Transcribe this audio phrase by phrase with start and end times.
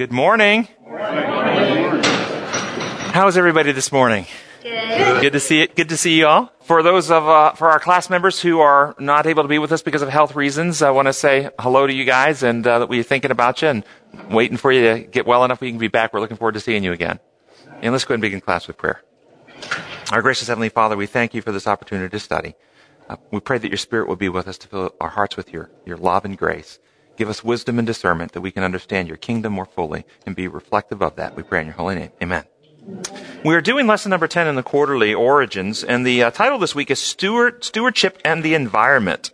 [0.00, 0.66] Good morning.
[3.12, 4.24] How is everybody this morning?
[4.62, 5.20] Good.
[5.20, 5.76] Good to see it.
[5.76, 6.50] Good to see you all.
[6.62, 9.72] For those of uh, for our class members who are not able to be with
[9.72, 12.78] us because of health reasons, I want to say hello to you guys and uh,
[12.78, 13.84] that we're thinking about you and
[14.30, 16.14] waiting for you to get well enough we can be back.
[16.14, 17.20] We're looking forward to seeing you again.
[17.82, 19.02] And let's go ahead and begin class with prayer.
[20.12, 22.54] Our gracious Heavenly Father, we thank you for this opportunity to study.
[23.06, 25.52] Uh, we pray that your Spirit will be with us to fill our hearts with
[25.52, 26.78] your, your love and grace.
[27.20, 30.48] Give us wisdom and discernment that we can understand your kingdom more fully and be
[30.48, 31.36] reflective of that.
[31.36, 32.12] We pray in your holy name.
[32.22, 32.44] Amen.
[33.44, 36.74] We are doing lesson number 10 in the quarterly Origins, and the uh, title this
[36.74, 39.32] week is Steward, Stewardship and the Environment.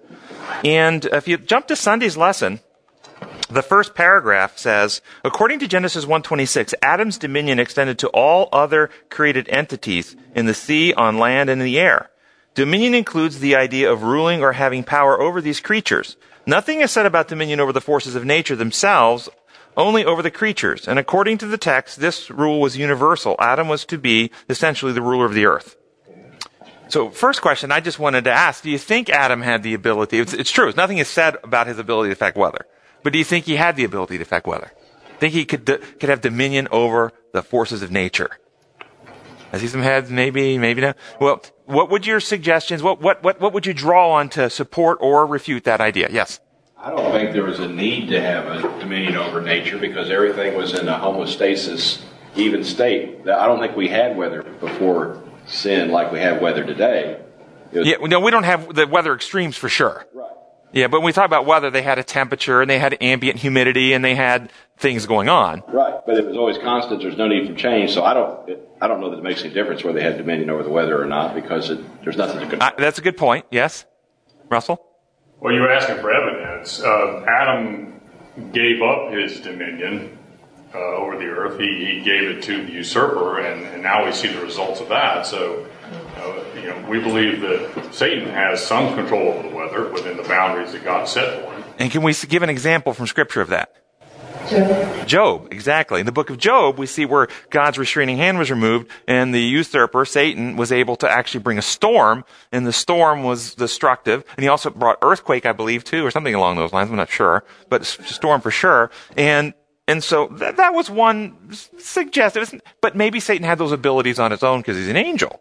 [0.65, 2.59] And if you jump to Sunday's lesson,
[3.49, 9.49] the first paragraph says, according to Genesis 1:26, Adam's dominion extended to all other created
[9.49, 12.11] entities in the sea, on land, and in the air.
[12.57, 16.17] Dominion includes the idea of ruling or having power over these creatures.
[16.47, 19.29] Nothing is said about dominion over the forces of nature themselves,
[19.77, 20.87] only over the creatures.
[20.87, 23.35] And according to the text, this rule was universal.
[23.41, 25.77] Adam was to be essentially the ruler of the earth.
[26.89, 30.21] So, first question I just wanted to ask, do you think Adam had the ability,
[30.21, 32.65] it's, it's true, nothing is said about his ability to affect weather,
[33.03, 34.73] but do you think he had the ability to affect weather?
[35.19, 38.39] Think he could, could have dominion over the forces of nature?
[39.53, 40.97] I see some heads, maybe, maybe not.
[41.21, 44.99] Well, what would your suggestions, what, what, what, what would you draw on to support
[45.01, 46.09] or refute that idea?
[46.11, 46.41] Yes?
[46.79, 50.57] I don't think there was a need to have a dominion over nature because everything
[50.57, 52.03] was in a homeostasis,
[52.37, 53.21] even state.
[53.29, 57.21] I don't think we had weather before sin like we have weather today.
[57.73, 60.07] Was, yeah, no, we don't have the weather extremes for sure.
[60.13, 60.31] Right.
[60.73, 63.39] Yeah, but when we talk about weather, they had a temperature and they had ambient
[63.39, 65.63] humidity and they had things going on.
[65.69, 67.01] Right, but it was always constant.
[67.01, 67.93] There's no need for change.
[67.93, 70.19] So I don't, it, I don't know that it makes any difference whether they had
[70.19, 72.63] dominion over the weather or not because it, there's nothing to control.
[72.63, 73.47] Uh, that's a good point.
[73.51, 73.87] Yes,
[74.49, 74.85] Russell.
[75.41, 76.81] Well, you were asking for evidence.
[76.81, 78.01] Uh, Adam
[78.53, 80.19] gave up his dominion
[80.75, 81.59] uh, over the earth.
[81.59, 84.89] He, he gave it to the usurper, and, and now we see the results of
[84.89, 85.27] that.
[85.27, 85.67] So,
[86.17, 90.23] uh, you know, we believe that Satan has some control over the weather within the
[90.23, 91.65] boundaries that God set for him.
[91.79, 93.73] And can we give an example from Scripture of that?
[94.49, 95.09] Job.
[95.09, 96.01] Job, exactly.
[96.01, 99.41] In the book of Job, we see where God's restraining hand was removed and the
[99.41, 104.25] usurper, Satan, was able to actually bring a storm and the storm was destructive.
[104.37, 106.91] And he also brought earthquake, I believe, too, or something along those lines.
[106.91, 108.91] I'm not sure, but storm for sure.
[109.17, 109.55] And,
[109.89, 114.43] and so that, that was one suggestive, but maybe Satan had those abilities on his
[114.43, 115.41] own because he's an angel.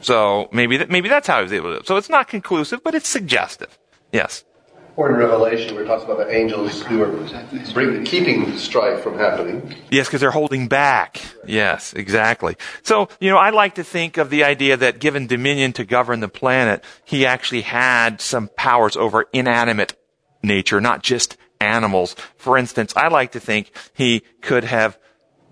[0.00, 1.86] So maybe that, maybe that's how he was able to.
[1.86, 3.78] So it's not conclusive, but it's suggestive.
[4.12, 4.44] Yes.
[4.94, 7.10] Or in Revelation, where it talks about the angels who are
[7.72, 9.74] bring, keeping strife from happening.
[9.90, 11.20] Yes, because they're holding back.
[11.46, 12.56] Yes, exactly.
[12.82, 16.20] So, you know, I like to think of the idea that given dominion to govern
[16.20, 19.94] the planet, he actually had some powers over inanimate
[20.42, 22.14] nature, not just animals.
[22.36, 24.98] For instance, I like to think he could have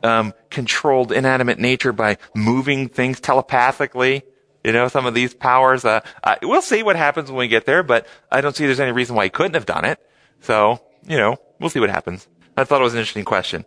[0.03, 4.22] um, controlled inanimate nature by moving things telepathically.
[4.62, 6.00] You know, some of these powers, uh,
[6.43, 9.16] we'll see what happens when we get there, but I don't see there's any reason
[9.16, 9.98] why he couldn't have done it.
[10.43, 12.28] So, you know, we'll see what happens.
[12.56, 13.65] I thought it was an interesting question.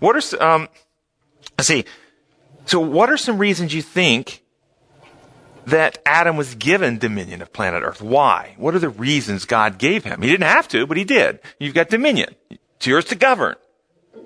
[0.00, 0.68] What are, um,
[1.56, 1.84] let's see.
[2.66, 4.42] So what are some reasons you think
[5.66, 8.02] that Adam was given dominion of planet Earth?
[8.02, 8.54] Why?
[8.56, 10.22] What are the reasons God gave him?
[10.22, 11.38] He didn't have to, but he did.
[11.60, 12.34] You've got dominion.
[12.76, 13.54] It's yours to govern.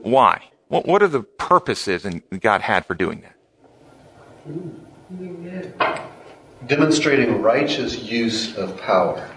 [0.02, 0.44] Why?
[0.68, 3.36] What, what are the purposes and God had for doing that?
[6.66, 9.28] Demonstrating righteous use of power.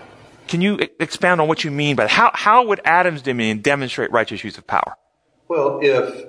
[0.47, 2.09] Can you expound on what you mean by that?
[2.09, 4.95] How, how would Adam's dominion demonstrate righteous use of power?
[5.47, 6.25] Well, if,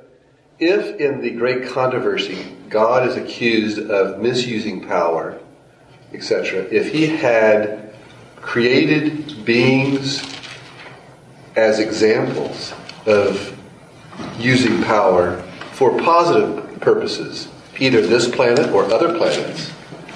[0.58, 5.40] if in the great controversy God is accused of misusing power,
[6.12, 7.94] etc., if he had
[8.36, 10.22] created beings
[11.56, 12.74] as examples
[13.06, 13.58] of
[14.38, 15.40] using power
[15.72, 17.48] for positive purposes,
[17.80, 19.72] either this planet or other planets,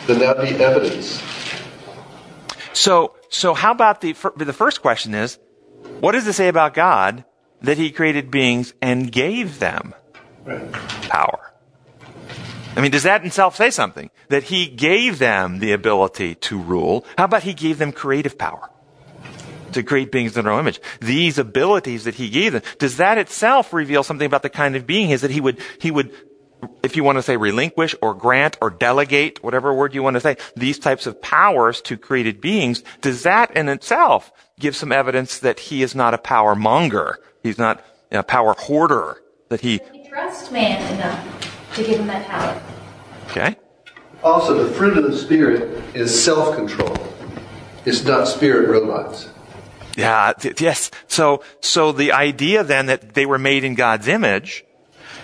[0.06, 1.22] then that would be evidence.
[2.72, 5.38] So, so how about the the first question is,
[6.00, 7.24] what does it say about God
[7.62, 9.94] that He created beings and gave them
[10.44, 10.70] right.
[11.08, 11.52] power?
[12.76, 14.10] I mean, does that in itself say something?
[14.28, 17.06] That He gave them the ability to rule.
[17.16, 18.68] How about He gave them creative power?
[19.72, 20.80] To create beings in our image.
[21.00, 24.86] These abilities that He gave them, does that itself reveal something about the kind of
[24.86, 26.12] being He is that He would, He would
[26.82, 30.20] if you want to say relinquish or grant or delegate, whatever word you want to
[30.20, 35.38] say, these types of powers to created beings, does that in itself give some evidence
[35.38, 37.18] that he is not a power monger?
[37.42, 39.80] He's not a power hoarder, that he...
[39.92, 42.62] He trusts man enough to give him that power.
[43.30, 43.56] Okay.
[44.22, 46.96] Also, the fruit of the Spirit is self-control.
[47.84, 49.28] It's not spirit robots.
[49.96, 50.90] Yeah, th- yes.
[51.06, 54.73] So, so the idea then that they were made in God's image, is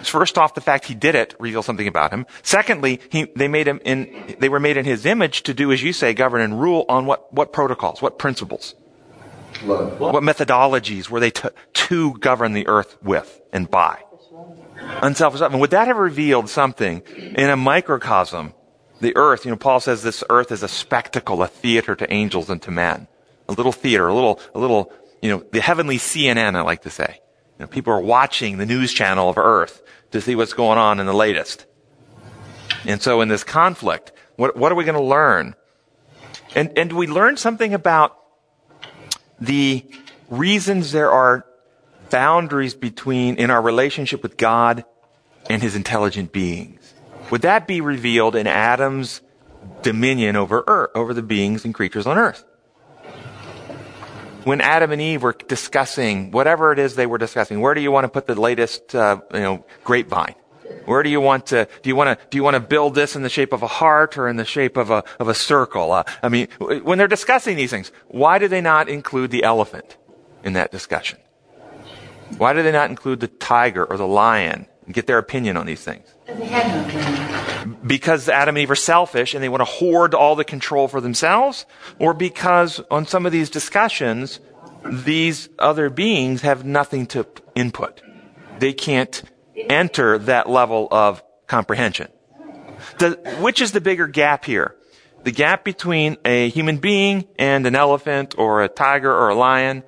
[0.09, 2.27] first off, the fact he did it reveals something about him.
[2.43, 5.83] Secondly, he, they made him in, they were made in his image to do, as
[5.83, 8.75] you say, govern and rule on what, what protocols, what principles,
[9.65, 10.01] Love.
[10.01, 14.03] what methodologies were they to, to govern the earth with and by.
[15.03, 15.53] Unselfish love.
[15.53, 18.55] And would that have revealed something in a microcosm?
[19.01, 22.51] The earth, you know, Paul says this earth is a spectacle, a theater to angels
[22.51, 23.09] and to men.
[23.49, 24.93] A little theater, a little, a little,
[25.23, 27.21] you know, the heavenly CNN, I like to say.
[27.59, 31.01] You know, people are watching the news channel of earth to see what's going on
[31.01, 31.67] in the latest.
[32.85, 35.55] And so in this conflict, what, what are we going to learn?
[36.55, 38.17] And, and do we learn something about
[39.41, 39.85] the
[40.29, 41.45] reasons there are
[42.11, 44.85] boundaries between, in our relationship with God
[45.49, 46.95] and his intelligent beings.
[47.31, 49.21] Would that be revealed in Adam's
[49.83, 52.45] dominion over earth, over the beings and creatures on earth?
[54.45, 57.91] When Adam and Eve were discussing whatever it is they were discussing, where do you
[57.91, 60.35] want to put the latest, uh, you know, grapevine?
[60.87, 63.17] Where do you want to, do you want to, do you want to build this
[63.17, 65.93] in the shape of a heart or in the shape of a, of a circle?
[65.93, 69.97] Uh, I mean, when they're discussing these things, why do they not include the elephant
[70.43, 71.19] in that discussion?
[72.39, 75.67] Why do they not include the tiger or the lion and get their opinion on
[75.67, 76.05] these things?
[76.27, 77.77] They had no opinion.
[77.87, 81.01] Because Adam and Eve are selfish and they want to hoard all the control for
[81.01, 81.65] themselves?
[82.01, 84.41] Or because on some of these discussions,
[84.85, 88.03] these other beings have nothing to input?
[88.59, 89.23] They can't
[89.57, 92.09] enter that level of comprehension.
[92.99, 94.75] The, which is the bigger gap here?
[95.23, 99.85] The gap between a human being and an elephant or a tiger or a lion?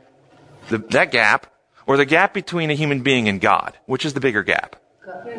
[0.68, 1.48] The, that gap?
[1.88, 3.76] Or the gap between a human being and God?
[3.86, 4.76] Which is the bigger gap?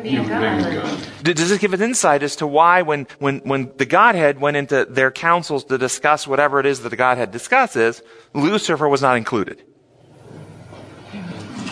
[0.02, 1.08] Being God.
[1.22, 4.84] Does this give us insight as to why when, when, when the Godhead went into
[4.84, 8.02] their councils to discuss whatever it is that the Godhead discusses,
[8.34, 9.62] Lucifer was not included?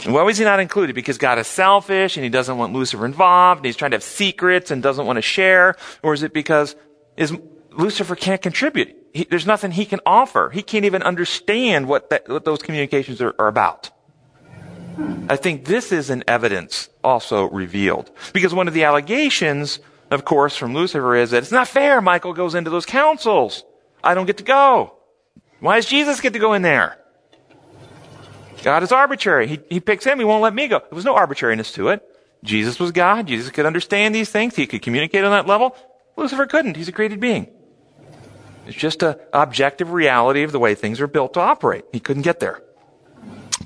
[0.05, 0.94] And why was he not included?
[0.94, 4.03] Because God is selfish and he doesn't want Lucifer involved and he's trying to have
[4.03, 5.77] secrets and doesn't want to share?
[6.03, 6.75] Or is it because
[7.17, 7.37] is,
[7.73, 8.97] Lucifer can't contribute?
[9.12, 10.49] He, there's nothing he can offer.
[10.49, 13.91] He can't even understand what, that, what those communications are, are about.
[15.29, 18.11] I think this is an evidence also revealed.
[18.33, 19.81] Because one of the allegations,
[20.11, 23.65] of course, from Lucifer is that it's not fair Michael goes into those councils.
[24.05, 24.94] I don't get to go.
[25.61, 26.99] Why does Jesus get to go in there?
[28.62, 29.47] God is arbitrary.
[29.47, 30.19] He, he picks him.
[30.19, 30.79] He won't let me go.
[30.79, 32.03] There was no arbitrariness to it.
[32.45, 33.27] Jesus was God.
[33.27, 34.56] Jesus could understand these things.
[34.56, 35.77] He could communicate on that level.
[36.17, 36.77] Lucifer couldn't.
[36.77, 37.49] He's a created being.
[38.67, 41.85] It's just an objective reality of the way things are built to operate.
[41.93, 42.62] He couldn't get there.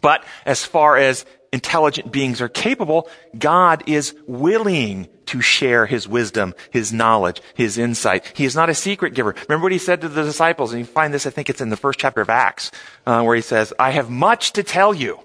[0.07, 6.55] But as far as intelligent beings are capable, God is willing to share his wisdom,
[6.71, 8.33] his knowledge, his insight.
[8.37, 9.35] He is not a secret giver.
[9.49, 11.71] Remember what he said to the disciples, and you find this, I think it's in
[11.71, 12.71] the first chapter of Acts,
[13.05, 15.19] uh, where he says, I have much to tell you,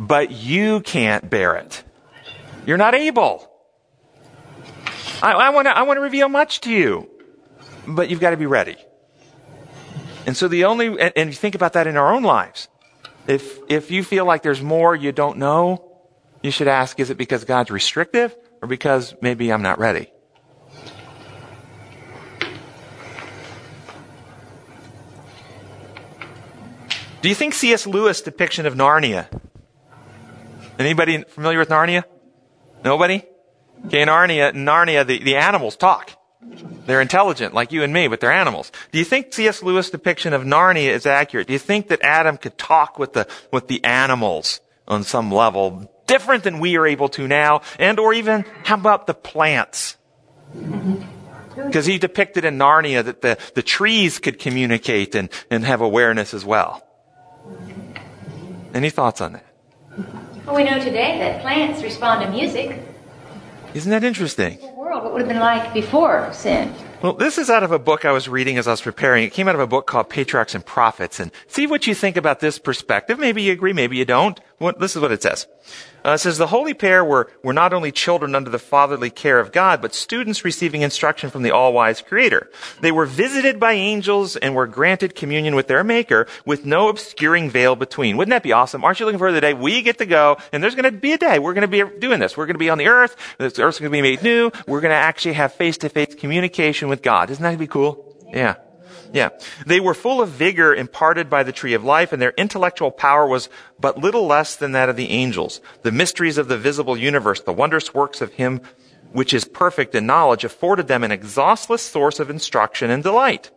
[0.00, 1.84] but you can't bear it.
[2.64, 3.46] You're not able.
[5.22, 7.10] I, want to I wanna reveal much to you,
[7.86, 8.78] but you've got to be ready.
[10.26, 12.68] And so the only, and, and you think about that in our own lives.
[13.26, 15.90] If, if you feel like there's more you don't know,
[16.42, 20.10] you should ask, is it because God's restrictive or because maybe I'm not ready?
[27.22, 27.86] Do you think C.S.
[27.86, 29.28] Lewis' depiction of Narnia?
[30.78, 32.04] Anybody familiar with Narnia?
[32.84, 33.24] Nobody?
[33.86, 36.10] Okay, in Narnia, Narnia the, the animals talk.
[36.86, 38.70] They're intelligent, like you and me, but they're animals.
[38.92, 39.62] Do you think C.S.
[39.62, 41.46] Lewis' depiction of Narnia is accurate?
[41.46, 45.90] Do you think that Adam could talk with the, with the animals on some level,
[46.06, 47.62] different than we are able to now?
[47.78, 49.96] And, or even, how about the plants?
[50.54, 51.66] Mm-hmm.
[51.66, 56.34] Because he depicted in Narnia that the, the trees could communicate and, and have awareness
[56.34, 56.86] as well.
[58.74, 59.46] Any thoughts on that?
[60.44, 62.82] Well, we know today that plants respond to music.
[63.72, 64.58] Isn't that interesting?
[64.84, 66.70] World, what would have been like before sin?
[67.00, 69.24] Well, this is out of a book I was reading as I was preparing.
[69.24, 71.18] It came out of a book called Patriarchs and Prophets.
[71.18, 73.18] And see what you think about this perspective.
[73.18, 74.38] Maybe you agree, maybe you don't.
[74.58, 75.46] What, this is what it says.
[76.04, 79.40] Uh, it says, the holy pair were, were not only children under the fatherly care
[79.40, 82.50] of God, but students receiving instruction from the all-wise creator.
[82.80, 87.48] They were visited by angels and were granted communion with their maker with no obscuring
[87.48, 88.16] veil between.
[88.16, 88.84] Wouldn't that be awesome?
[88.84, 90.92] Aren't you looking forward to the day we get to go and there's going to
[90.92, 92.36] be a day we're going to be doing this.
[92.36, 93.16] We're going to be on the earth.
[93.38, 94.50] This earth's going to be made new.
[94.66, 97.30] We're going to actually have face-to-face communication with God.
[97.30, 98.14] Isn't that be cool?
[98.32, 98.56] Yeah.
[99.14, 99.30] Yeah.
[99.64, 103.26] They were full of vigor imparted by the tree of life, and their intellectual power
[103.26, 105.60] was but little less than that of the angels.
[105.82, 108.60] The mysteries of the visible universe, the wondrous works of Him
[109.12, 113.52] which is perfect in knowledge, afforded them an exhaustless source of instruction and delight.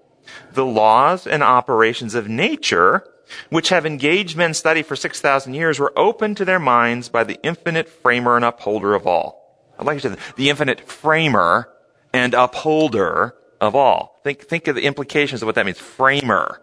[0.53, 3.03] The laws and operations of nature
[3.49, 7.39] which have engaged men's study for 6,000 years, were opened to their minds by the
[7.43, 9.71] infinite framer and upholder of all.
[9.79, 11.69] I'd like to say the infinite framer
[12.13, 14.19] and upholder of all.
[14.23, 15.79] Think, think of the implications of what that means.
[15.79, 16.61] Framer,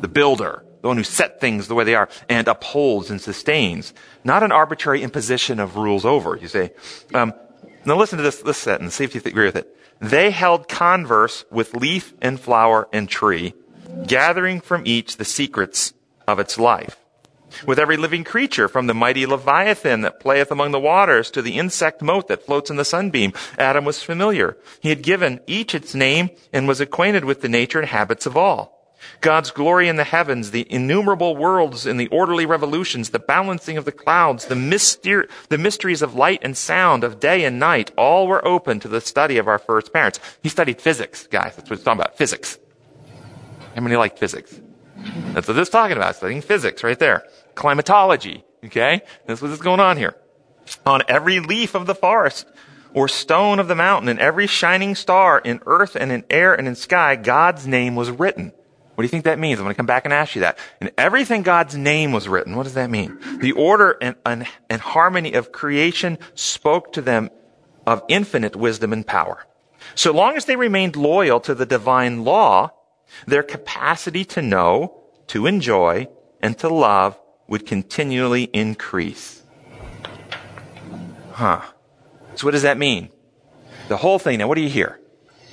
[0.00, 3.94] the builder, the one who set things the way they are, and upholds and sustains.
[4.22, 6.72] Not an arbitrary imposition of rules over, you say.
[7.12, 7.32] Um,
[7.84, 9.76] now listen to this, this sentence, see if you agree with it.
[10.00, 13.54] They held converse with leaf and flower and tree,
[14.06, 15.94] gathering from each the secrets
[16.26, 16.96] of its life.
[17.66, 21.58] With every living creature, from the mighty Leviathan that playeth among the waters to the
[21.58, 24.56] insect mote that floats in the sunbeam, Adam was familiar.
[24.80, 28.36] He had given each its name and was acquainted with the nature and habits of
[28.36, 28.74] all.
[29.20, 33.84] God's glory in the heavens, the innumerable worlds in the orderly revolutions, the balancing of
[33.84, 38.26] the clouds, the, myster- the mysteries of light and sound, of day and night, all
[38.26, 40.20] were open to the study of our first parents.
[40.42, 41.54] He studied physics, guys.
[41.56, 42.16] That's what he's talking about.
[42.16, 42.58] Physics.
[43.74, 44.60] How many like physics?
[45.32, 46.16] That's what this is talking about.
[46.16, 47.24] Studying physics right there.
[47.54, 48.44] Climatology.
[48.64, 49.02] Okay?
[49.26, 50.16] That's what's going on here.
[50.86, 52.46] On every leaf of the forest,
[52.94, 56.68] or stone of the mountain, and every shining star in earth and in air and
[56.68, 58.52] in sky, God's name was written.
[58.94, 59.58] What do you think that means?
[59.58, 60.56] I'm going to come back and ask you that.
[60.80, 62.54] And everything God's name was written.
[62.54, 63.18] What does that mean?
[63.40, 67.30] The order and, and, and harmony of creation spoke to them
[67.84, 69.44] of infinite wisdom and power.
[69.96, 72.70] So long as they remained loyal to the divine law,
[73.26, 76.08] their capacity to know, to enjoy,
[76.40, 77.18] and to love
[77.54, 79.40] would continually increase.
[81.30, 81.60] Huh.
[82.34, 83.10] So what does that mean?
[83.86, 84.40] The whole thing.
[84.40, 84.98] Now, what do you hear?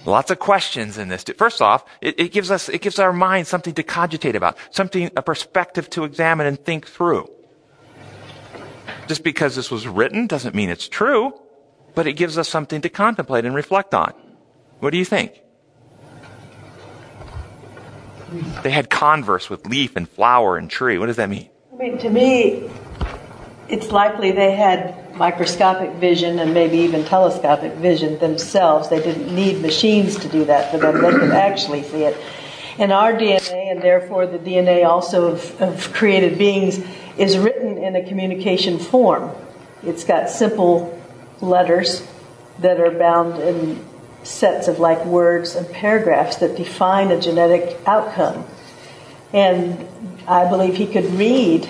[0.04, 1.24] Lots of questions in this.
[1.38, 5.12] First off, it, it, gives us, it gives our mind something to cogitate about, something,
[5.16, 7.30] a perspective to examine and think through.
[9.08, 11.40] Just because this was written doesn't mean it's true,
[11.94, 14.12] but it gives us something to contemplate and reflect on.
[14.80, 15.40] What do you think?
[18.64, 20.98] They had converse with leaf and flower and tree.
[20.98, 21.51] What does that mean?
[21.82, 22.70] I mean, to me,
[23.68, 28.88] it's likely they had microscopic vision and maybe even telescopic vision themselves.
[28.88, 31.02] They didn't need machines to do that for them.
[31.02, 32.16] They could actually see it.
[32.78, 36.86] And our DNA, and therefore the DNA also of, of created beings,
[37.18, 39.32] is written in a communication form.
[39.82, 41.02] It's got simple
[41.42, 42.08] letters
[42.60, 43.84] that are bound in
[44.22, 48.46] sets of like words and paragraphs that define a genetic outcome.
[49.34, 49.88] And
[50.28, 51.70] I believe he could read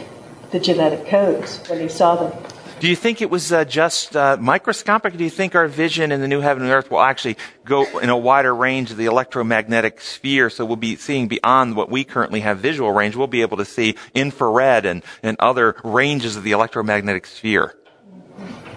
[0.51, 2.43] the genetic codes when he saw them.
[2.81, 5.15] Do you think it was uh, just uh, microscopic?
[5.15, 8.09] do you think our vision in the new heaven and earth will actually go in
[8.09, 10.49] a wider range of the electromagnetic sphere?
[10.49, 13.15] So we'll be seeing beyond what we currently have visual range.
[13.15, 17.75] We'll be able to see infrared and, and other ranges of the electromagnetic sphere.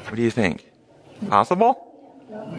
[0.05, 0.71] What do you think?
[1.31, 1.81] Possible?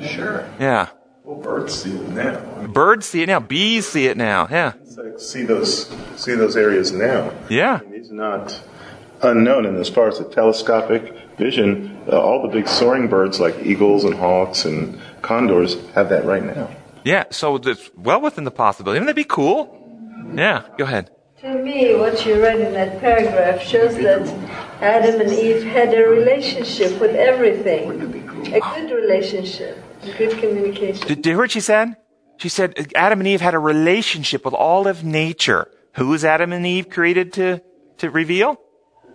[0.01, 0.50] Sure.
[0.60, 0.89] Yeah.
[1.25, 2.67] Well, birds see it now.
[2.67, 3.39] Birds see it now.
[3.39, 4.48] Bees see it now.
[4.50, 4.74] Yeah.
[5.17, 7.32] see those see those areas now.
[7.50, 7.79] Yeah.
[7.82, 8.63] I mean, these are not
[9.24, 9.65] unknown.
[9.65, 14.03] And as far as the telescopic vision, uh, all the big soaring birds like eagles
[14.03, 16.70] and hawks and condors have that right now.
[17.03, 19.00] Yeah, so it's well within the possibility.
[19.00, 19.72] Wouldn't that be cool?
[20.34, 21.12] Yeah, go ahead.
[21.41, 24.27] To me, what you read in that paragraph shows that
[24.82, 27.91] Adam and Eve had a relationship with everything,
[28.53, 31.07] a good relationship, a good communication.
[31.07, 31.95] Did, did you hear what she said?
[32.38, 35.71] She said Adam and Eve had a relationship with all of nature.
[35.95, 37.62] Who is Adam and Eve created to,
[38.00, 38.59] to reveal?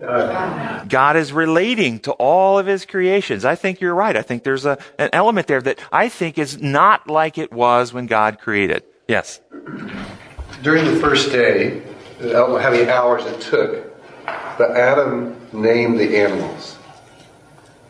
[0.00, 3.44] God is relating to all of his creations.
[3.44, 4.16] I think you're right.
[4.16, 7.92] I think there's a, an element there that I think is not like it was
[7.92, 8.82] when God created.
[9.08, 9.40] Yes.
[10.62, 11.82] During the first day,
[12.18, 13.92] I don't know how many hours it took,
[14.56, 16.78] but Adam named the animals.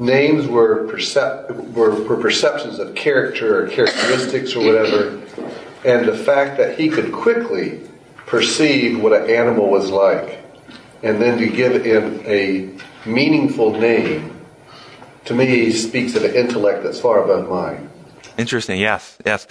[0.00, 5.20] Names were, percep- were, were perceptions of character or characteristics or whatever,
[5.84, 7.82] and the fact that he could quickly
[8.26, 10.42] perceive what an animal was like
[11.02, 12.70] and then to give him a
[13.06, 14.40] meaningful name,
[15.24, 17.90] to me, speaks of an intellect that's far above mine.
[18.36, 18.80] Interesting.
[18.80, 19.18] Yes.
[19.24, 19.46] Yes.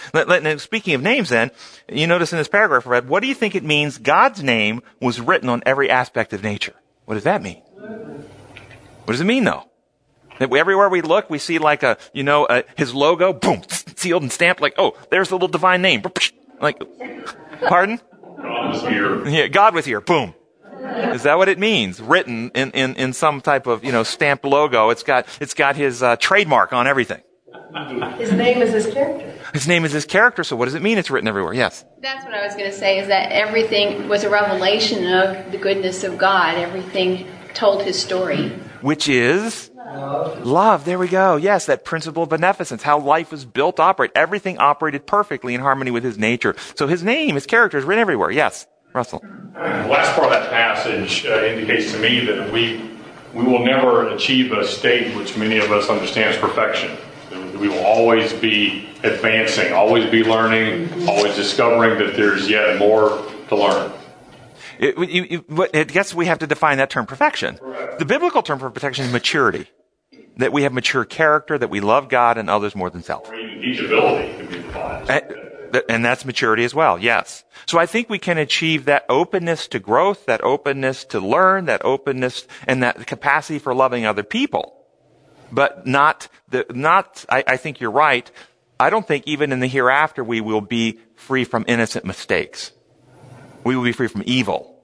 [0.62, 1.52] Speaking of names, then,
[1.88, 4.82] you notice in this paragraph I read, what do you think it means God's name
[5.00, 6.76] was written on every aspect of nature?
[7.06, 7.62] What does that mean?
[9.06, 9.69] What does it mean, though?
[10.40, 13.62] That everywhere we look, we see like a, you know, a, his logo, boom,
[13.96, 16.04] sealed and stamped, like, oh, there's the little divine name.
[16.62, 16.78] Like,
[17.70, 18.02] pardon?
[18.36, 19.26] God was here.
[19.30, 20.02] Yeah, God was here.
[20.02, 20.36] Boom.
[21.14, 22.02] Is that what it means?
[22.02, 24.90] Written in, in, in some type of, you know, stamped logo.
[24.90, 27.22] It's got, it's got his uh, trademark on everything.
[28.18, 29.34] His name is his character.
[29.54, 31.54] His name is his character, so what does it mean it's written everywhere?
[31.54, 31.86] Yes.
[32.02, 35.58] That's what I was going to say, is that everything was a revelation of the
[35.58, 36.58] goodness of God.
[36.58, 38.52] Everything told his story.
[38.82, 39.72] Which is?
[39.76, 40.46] Love.
[40.46, 40.86] Love.
[40.86, 41.36] There we go.
[41.36, 44.12] Yes, that principle of beneficence, how life was built to operate.
[44.16, 46.56] Everything operated perfectly in harmony with his nature.
[46.76, 48.32] So his name, his character is written everywhere.
[48.32, 48.68] Yes.
[48.94, 49.20] Russell.
[49.20, 52.90] The last part of that passage uh, indicates to me that we
[53.34, 56.98] we will never achieve a state which many of us understand as perfection.
[57.60, 63.56] We will always be advancing, always be learning, always discovering that there's yet more to
[63.56, 63.92] learn.
[64.80, 67.60] It, you, you, I guess we have to define that term perfection.
[68.00, 69.68] The biblical term for perfection is maturity.
[70.38, 73.30] That we have mature character, that we love God and others more than self.
[73.30, 75.10] Or even teachability be defined.
[75.10, 75.20] Eh,
[75.74, 77.44] and, and that's maturity as well, yes.
[77.66, 81.84] So I think we can achieve that openness to growth, that openness to learn, that
[81.84, 84.76] openness and that capacity for loving other people.
[85.52, 88.32] But not the, not, I, I think you're right.
[88.80, 92.72] I don't think even in the hereafter we will be free from innocent mistakes.
[93.64, 94.80] We will be free from evil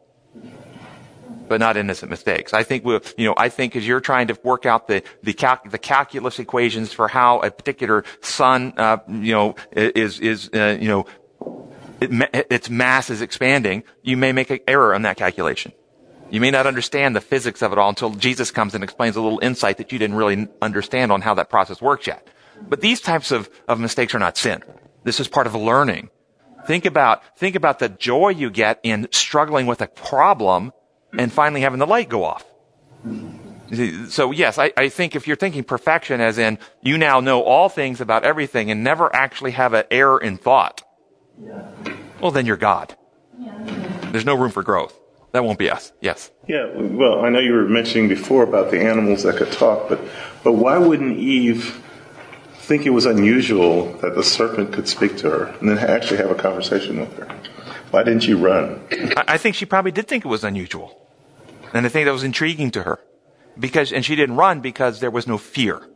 [1.47, 2.53] but not innocent mistakes.
[2.53, 5.59] I think we'll, you know, I think as you're trying to work out the, the,
[5.69, 10.87] the calculus equations for how a particular sun, uh, you know, is, is, uh, you
[10.87, 11.05] know,
[12.01, 15.71] it, its mass is expanding, you may make an error on that calculation.
[16.29, 19.21] You may not understand the physics of it all until Jesus comes and explains a
[19.21, 22.27] little insight that you didn't really understand on how that process works yet.
[22.67, 24.63] But these types of, of mistakes are not sin.
[25.03, 26.09] This is part of learning.
[26.67, 30.71] Think about, think about the joy you get in struggling with a problem
[31.17, 32.45] and finally having the light go off.
[34.09, 37.67] So yes, I, I, think if you're thinking perfection as in you now know all
[37.67, 40.83] things about everything and never actually have an error in thought,
[42.21, 42.95] well then you're God.
[44.11, 44.97] There's no room for growth.
[45.31, 45.91] That won't be us.
[45.99, 46.31] Yes.
[46.47, 46.71] Yeah.
[46.73, 49.99] Well, I know you were mentioning before about the animals that could talk, but
[50.43, 51.83] but why wouldn't Eve
[52.65, 56.31] think it was unusual that the serpent could speak to her and then actually have
[56.31, 57.27] a conversation with her?
[57.91, 58.81] Why didn't you run?
[59.27, 61.07] I think she probably did think it was unusual.
[61.73, 62.99] And I think that was intriguing to her.
[63.57, 65.87] Because, and she didn't run because there was no fear.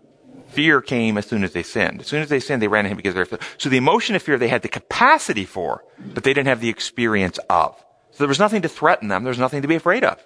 [0.49, 2.01] Fear came as soon as they sinned.
[2.01, 4.21] As soon as they sinned, they ran to him because they're, so the emotion of
[4.21, 5.83] fear they had the capacity for,
[6.13, 7.75] but they didn't have the experience of.
[8.11, 9.23] So there was nothing to threaten them.
[9.23, 10.25] There was nothing to be afraid of.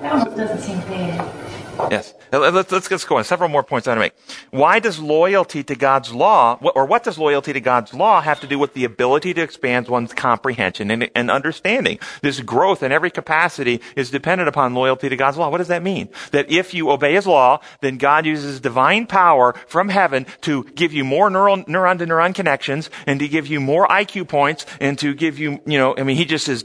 [0.00, 1.61] That almost doesn't seem fair.
[1.90, 2.14] Yes.
[2.32, 3.24] Uh, let's, let's, let's go on.
[3.24, 4.14] Several more points I want to make.
[4.50, 8.46] Why does loyalty to God's law, or what does loyalty to God's law have to
[8.46, 11.98] do with the ability to expand one's comprehension and, and understanding?
[12.22, 15.50] This growth in every capacity is dependent upon loyalty to God's law.
[15.50, 16.08] What does that mean?
[16.30, 20.92] That if you obey His law, then God uses divine power from heaven to give
[20.92, 24.98] you more neural, neuron to neuron connections and to give you more IQ points and
[24.98, 26.64] to give you, you know, I mean, He just is,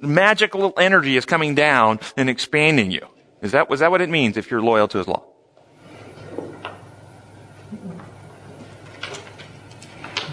[0.00, 3.06] magical energy is coming down and expanding you.
[3.44, 5.22] Is that, was that what it means if you're loyal to his law?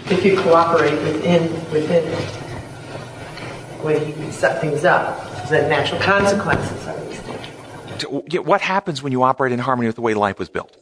[0.06, 2.10] If you cooperate within, within
[3.76, 8.46] the way he set things up, the natural consequences these things.
[8.46, 10.74] What happens when you operate in harmony with the way life was built?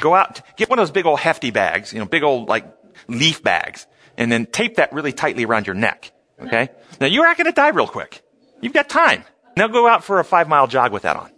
[0.00, 2.64] Go out, get one of those big old hefty bags, you know, big old like
[3.08, 3.86] leaf bags,
[4.16, 6.12] and then tape that really tightly around your neck.
[6.40, 6.70] Okay?
[6.98, 8.22] Now you're not going to die real quick.
[8.62, 9.24] You've got time.
[9.54, 11.30] Now go out for a five mile jog with that on.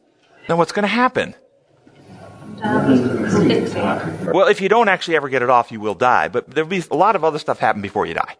[0.48, 1.34] Now what's going to happen?
[4.32, 6.28] Well, if you don't actually ever get it off, you will die.
[6.28, 8.36] But there'll be a lot of other stuff happen before you die.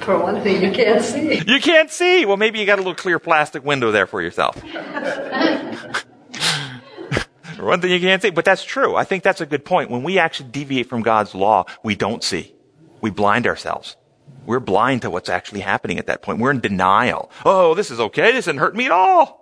[0.00, 1.42] For one thing, you can't see.
[1.46, 2.24] You can't see.
[2.24, 4.56] Well, maybe you got a little clear plastic window there for yourself.
[7.56, 8.96] for one thing you can't see, but that's true.
[8.96, 9.90] I think that's a good point.
[9.90, 12.54] When we actually deviate from God's law, we don't see.
[13.00, 13.96] We blind ourselves.
[14.46, 16.38] We're blind to what's actually happening at that point.
[16.38, 17.30] We're in denial.
[17.44, 18.32] Oh, this is okay.
[18.32, 19.37] This didn't hurt me at all.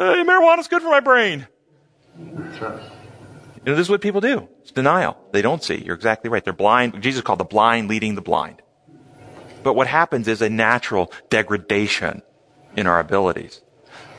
[0.00, 1.46] Hey, marijuana's good for my brain.
[2.18, 2.82] That's right.
[3.56, 4.48] You know, this is what people do.
[4.62, 5.18] It's denial.
[5.32, 5.74] They don't see.
[5.74, 6.42] You're exactly right.
[6.42, 7.02] They're blind.
[7.02, 8.62] Jesus called the blind leading the blind.
[9.62, 12.22] But what happens is a natural degradation
[12.78, 13.60] in our abilities.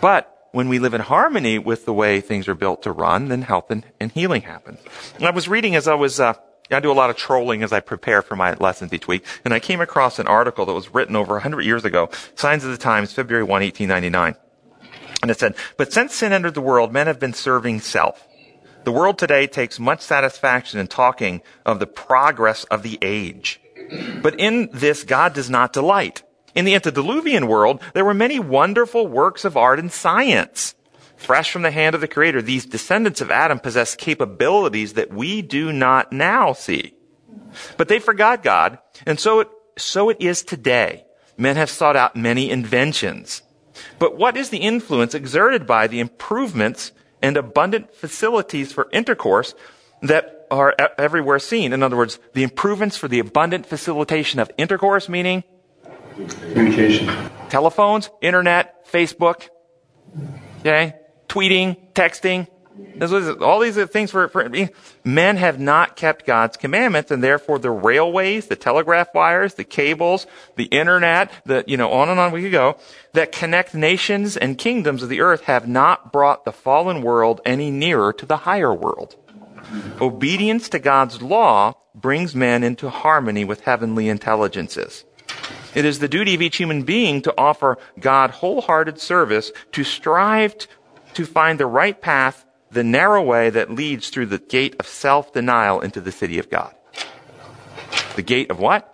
[0.01, 3.41] But when we live in harmony with the way things are built to run, then
[3.41, 4.77] health and, and healing happens.
[5.15, 6.35] And I was reading as I was, uh,
[6.69, 9.51] I do a lot of trolling as I prepare for my lessons each week, and
[9.51, 12.77] I came across an article that was written over 100 years ago, Signs of the
[12.77, 14.35] Times, February 1, 1899.
[15.21, 18.27] And it said, but since sin entered the world, men have been serving self.
[18.83, 23.61] The world today takes much satisfaction in talking of the progress of the age.
[24.21, 26.23] But in this, God does not delight.
[26.55, 30.75] In the antediluvian world, there were many wonderful works of art and science.
[31.15, 35.43] Fresh from the hand of the Creator, these descendants of Adam possess capabilities that we
[35.43, 36.95] do not now see.
[37.77, 41.05] But they forgot God, and so it, so it is today.
[41.37, 43.43] Men have sought out many inventions.
[43.99, 46.91] But what is the influence exerted by the improvements
[47.21, 49.53] and abundant facilities for intercourse
[50.01, 51.73] that are everywhere seen?
[51.73, 55.43] In other words, the improvements for the abundant facilitation of intercourse, meaning?
[56.53, 57.07] Communication,
[57.49, 59.47] telephones, internet, Facebook,
[60.59, 60.95] okay,
[61.29, 62.47] tweeting, texting,
[63.41, 64.49] all these things for, for
[65.03, 70.27] men have not kept God's commandments, and therefore the railways, the telegraph wires, the cables,
[70.55, 72.77] the internet, the you know on and on we could go
[73.13, 77.71] that connect nations and kingdoms of the earth have not brought the fallen world any
[77.71, 79.15] nearer to the higher world.
[79.99, 85.05] Obedience to God's law brings men into harmony with heavenly intelligences.
[85.73, 90.55] It is the duty of each human being to offer God wholehearted service, to strive
[91.13, 95.81] to find the right path, the narrow way that leads through the gate of self-denial
[95.81, 96.73] into the city of God.
[98.15, 98.87] The gate of what?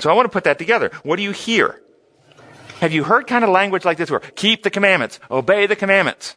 [0.00, 0.90] So I want to put that together.
[1.02, 1.80] What do you hear?
[2.80, 6.36] Have you heard kind of language like this where keep the commandments, obey the commandments?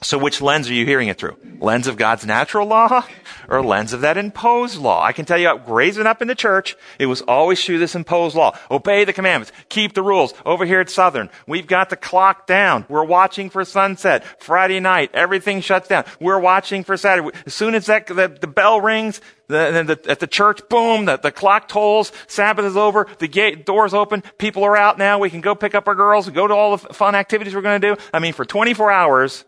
[0.00, 1.36] So which lens are you hearing it through?
[1.58, 3.04] Lens of God's natural law
[3.48, 5.02] or lens of that imposed law?
[5.02, 8.36] I can tell you, raising up in the church, it was always through this imposed
[8.36, 8.56] law.
[8.70, 9.50] Obey the commandments.
[9.68, 10.34] Keep the rules.
[10.46, 12.86] Over here at Southern, we've got the clock down.
[12.88, 14.24] We're watching for sunset.
[14.40, 16.04] Friday night, everything shuts down.
[16.20, 17.36] We're watching for Saturday.
[17.46, 21.16] As soon as that, the, the bell rings, the, the, at the church, boom, the,
[21.16, 25.30] the clock tolls, Sabbath is over, the gate, doors open, people are out now, we
[25.30, 27.94] can go pick up our girls, go to all the fun activities we're going to
[27.94, 28.00] do.
[28.12, 29.44] I mean, for 24 hours,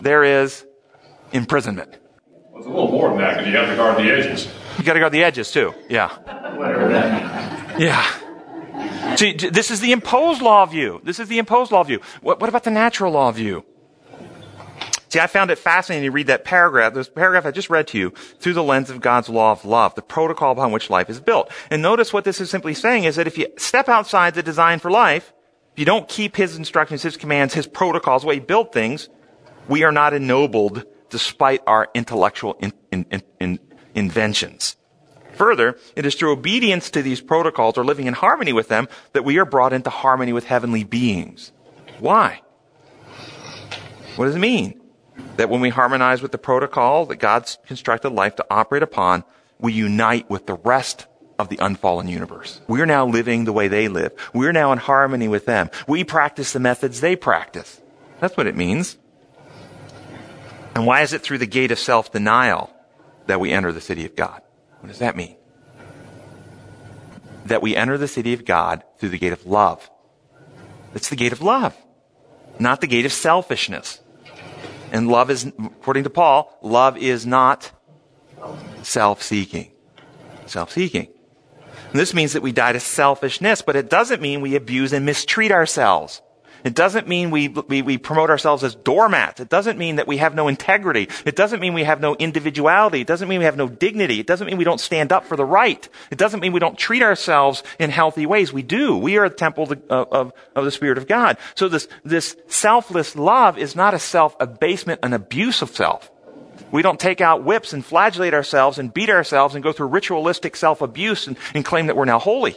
[0.00, 0.64] there is
[1.32, 1.98] imprisonment.
[2.50, 4.48] Well, it's a little more than that because you have to guard the edges.
[4.78, 5.74] You got to guard the edges too.
[5.88, 6.08] Yeah.
[6.56, 7.80] Whatever that.
[7.80, 9.16] Yeah.
[9.16, 11.00] See, this is the imposed law view.
[11.04, 12.00] This is the imposed law view.
[12.20, 13.64] What, what about the natural law view?
[15.08, 17.98] See, I found it fascinating to read that paragraph, this paragraph I just read to
[17.98, 21.20] you, through the lens of God's law of love, the protocol upon which life is
[21.20, 21.52] built.
[21.70, 24.80] And notice what this is simply saying is that if you step outside the design
[24.80, 25.32] for life,
[25.72, 29.08] if you don't keep His instructions, His commands, His protocols, the way He built things,
[29.68, 33.58] we are not ennobled despite our intellectual in, in, in,
[33.94, 34.76] inventions.
[35.34, 39.24] Further, it is through obedience to these protocols or living in harmony with them that
[39.24, 41.52] we are brought into harmony with heavenly beings.
[41.98, 42.40] Why?
[44.16, 44.80] What does it mean?
[45.36, 49.24] That when we harmonize with the protocol that God's constructed life to operate upon,
[49.58, 51.06] we unite with the rest
[51.38, 52.60] of the unfallen universe.
[52.68, 54.12] We're now living the way they live.
[54.32, 55.70] We're now in harmony with them.
[55.88, 57.80] We practice the methods they practice.
[58.20, 58.98] That's what it means.
[60.74, 62.70] And why is it through the gate of self denial
[63.26, 64.42] that we enter the city of God?
[64.80, 65.36] What does that mean?
[67.46, 69.88] That we enter the city of God through the gate of love.
[70.94, 71.76] It's the gate of love,
[72.58, 74.00] not the gate of selfishness.
[74.92, 77.72] And love is, according to Paul, love is not
[78.82, 79.72] self seeking.
[80.46, 81.08] Self seeking.
[81.92, 85.52] This means that we die to selfishness, but it doesn't mean we abuse and mistreat
[85.52, 86.20] ourselves.
[86.64, 89.38] It doesn't mean we, we, we, promote ourselves as doormats.
[89.38, 91.10] It doesn't mean that we have no integrity.
[91.26, 93.02] It doesn't mean we have no individuality.
[93.02, 94.18] It doesn't mean we have no dignity.
[94.18, 95.86] It doesn't mean we don't stand up for the right.
[96.10, 98.50] It doesn't mean we don't treat ourselves in healthy ways.
[98.50, 98.96] We do.
[98.96, 101.36] We are a temple of, of, of the Spirit of God.
[101.54, 106.10] So this, this selfless love is not a self-abasement, an abuse of self.
[106.70, 110.56] We don't take out whips and flagellate ourselves and beat ourselves and go through ritualistic
[110.56, 112.56] self-abuse and, and claim that we're now holy.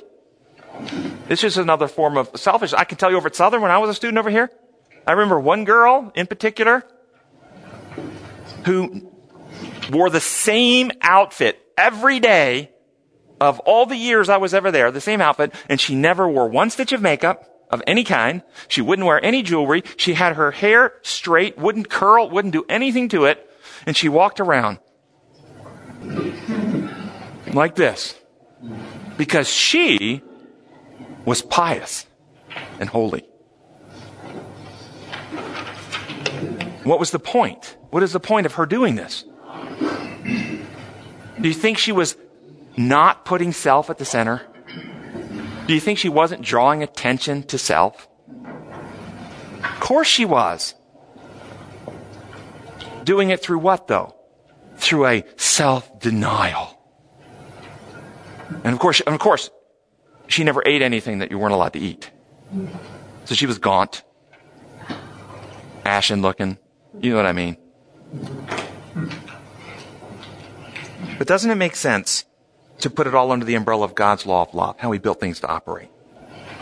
[1.27, 2.79] This is another form of selfishness.
[2.79, 4.51] I can tell you over at Southern when I was a student over here,
[5.05, 6.83] I remember one girl in particular
[8.65, 9.09] who
[9.91, 12.71] wore the same outfit every day
[13.39, 16.47] of all the years I was ever there, the same outfit, and she never wore
[16.47, 18.41] one stitch of makeup of any kind.
[18.67, 19.83] She wouldn't wear any jewelry.
[19.95, 23.49] She had her hair straight, wouldn't curl, wouldn't do anything to it,
[23.85, 24.79] and she walked around
[27.53, 28.15] like this
[29.17, 30.21] because she
[31.27, 32.05] was pious
[32.79, 33.21] and holy.
[36.85, 37.75] What was the point?
[37.89, 39.25] What is the point of her doing this?
[41.41, 42.15] Do you think she was
[42.77, 44.41] not putting self at the center?
[45.67, 48.07] Do you think she wasn't drawing attention to self?
[49.61, 50.75] Of course she was.
[53.03, 54.15] Doing it through what though?
[54.77, 56.79] Through a self denial.
[58.63, 59.49] And of course, of course,
[60.27, 62.11] she never ate anything that you weren't allowed to eat.
[63.25, 64.03] So she was gaunt,
[65.85, 66.57] ashen looking.
[66.99, 67.57] You know what I mean?
[71.17, 72.25] But doesn't it make sense
[72.79, 75.19] to put it all under the umbrella of God's law of love, how He built
[75.19, 75.89] things to operate?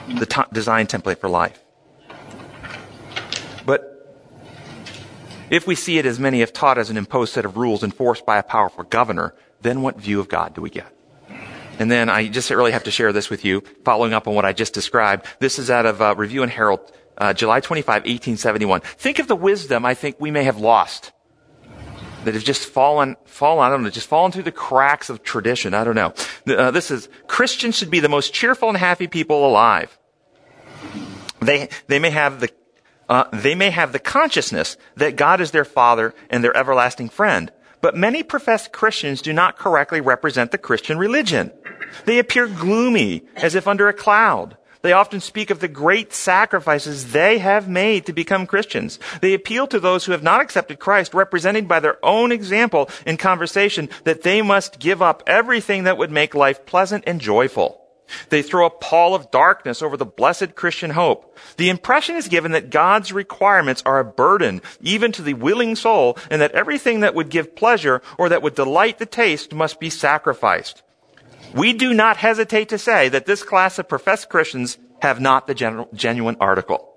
[0.07, 1.59] The t- design template for life.
[3.65, 3.91] But
[5.49, 8.25] if we see it as many have taught as an imposed set of rules enforced
[8.25, 10.94] by a powerful governor, then what view of God do we get?
[11.79, 14.45] And then I just really have to share this with you, following up on what
[14.45, 15.25] I just described.
[15.39, 18.81] This is out of uh, Review and Herald, uh, July 25, 1871.
[18.81, 21.11] Think of the wisdom I think we may have lost.
[22.23, 25.75] That have just fallen, fallen, I don't know, just fallen through the cracks of tradition.
[25.75, 26.13] I don't know.
[26.47, 29.95] Uh, this is, Christians should be the most cheerful and happy people alive.
[31.39, 32.49] They, they may have the,
[33.07, 37.51] uh, they may have the consciousness that God is their father and their everlasting friend.
[37.81, 41.51] But many professed Christians do not correctly represent the Christian religion.
[42.05, 44.57] They appear gloomy, as if under a cloud.
[44.81, 48.99] They often speak of the great sacrifices they have made to become Christians.
[49.19, 53.17] They appeal to those who have not accepted Christ, representing by their own example in
[53.17, 57.84] conversation that they must give up everything that would make life pleasant and joyful.
[58.29, 61.37] They throw a pall of darkness over the blessed Christian hope.
[61.57, 66.17] The impression is given that God's requirements are a burden even to the willing soul
[66.29, 69.89] and that everything that would give pleasure or that would delight the taste must be
[69.89, 70.83] sacrificed.
[71.53, 75.53] We do not hesitate to say that this class of professed Christians have not the
[75.53, 76.93] genu- genuine article.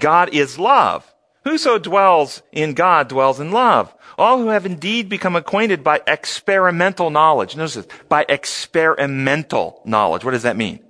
[0.00, 1.12] God is love.
[1.48, 3.94] Whoso dwells in God dwells in love.
[4.18, 7.56] All who have indeed become acquainted by experimental knowledge.
[7.56, 10.26] Notice this, by experimental knowledge.
[10.26, 10.80] What does that mean?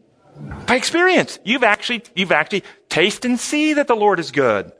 [0.66, 1.38] By experience.
[1.44, 4.72] You've actually, you've actually taste and see that the Lord is good.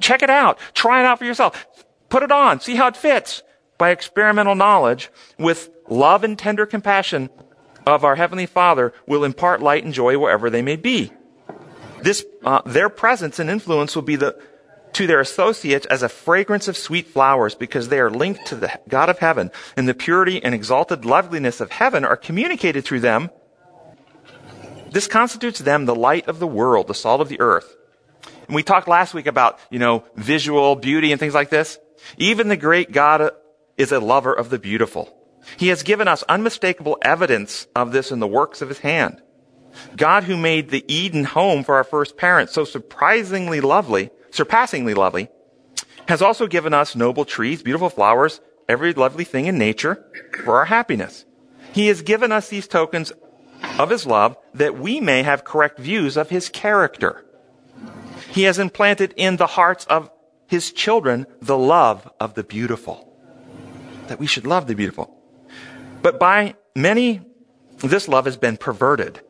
[0.00, 0.58] Check it out.
[0.74, 1.64] Try it out for yourself.
[2.08, 2.58] Put it on.
[2.58, 3.44] See how it fits.
[3.78, 7.30] By experimental knowledge with love and tender compassion
[7.86, 11.12] of our Heavenly Father will impart light and joy wherever they may be.
[12.02, 14.36] This, uh, their presence and influence will be the,
[14.94, 18.80] to their associates as a fragrance of sweet flowers because they are linked to the
[18.88, 23.30] God of heaven and the purity and exalted loveliness of heaven are communicated through them.
[24.90, 27.76] This constitutes them the light of the world, the salt of the earth.
[28.46, 31.78] And we talked last week about, you know, visual beauty and things like this.
[32.18, 33.30] Even the great God
[33.76, 35.16] is a lover of the beautiful.
[35.56, 39.22] He has given us unmistakable evidence of this in the works of his hand.
[39.96, 45.28] God who made the Eden home for our first parents so surprisingly lovely surpassingly lovely,
[46.08, 50.04] has also given us noble trees, beautiful flowers, every lovely thing in nature
[50.44, 51.24] for our happiness.
[51.72, 53.12] He has given us these tokens
[53.78, 57.24] of his love that we may have correct views of his character.
[58.30, 60.10] He has implanted in the hearts of
[60.46, 63.06] his children the love of the beautiful.
[64.08, 65.16] That we should love the beautiful.
[66.02, 67.20] But by many,
[67.78, 69.20] this love has been perverted.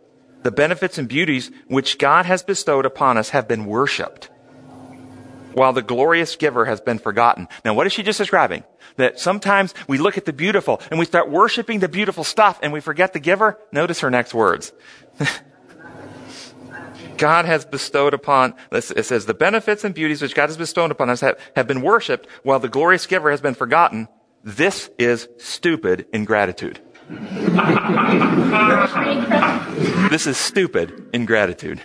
[0.44, 4.29] The benefits and beauties which God has bestowed upon us have been worshiped
[5.54, 7.48] while the glorious giver has been forgotten.
[7.64, 8.64] Now, what is she just describing?
[8.96, 12.72] That sometimes we look at the beautiful and we start worshiping the beautiful stuff and
[12.72, 13.58] we forget the giver?
[13.72, 14.72] Notice her next words.
[17.16, 21.10] God has bestowed upon, it says, the benefits and beauties which God has bestowed upon
[21.10, 24.08] us have, have been worshiped while the glorious giver has been forgotten.
[24.42, 26.80] This is stupid ingratitude.
[30.10, 31.82] this is stupid ingratitude.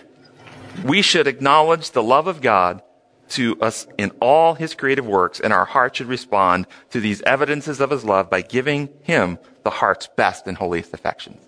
[0.84, 2.80] We should acknowledge the love of God
[3.30, 7.80] to us in all his creative works, and our heart should respond to these evidences
[7.80, 11.42] of his love by giving him the heart's best and holiest affections.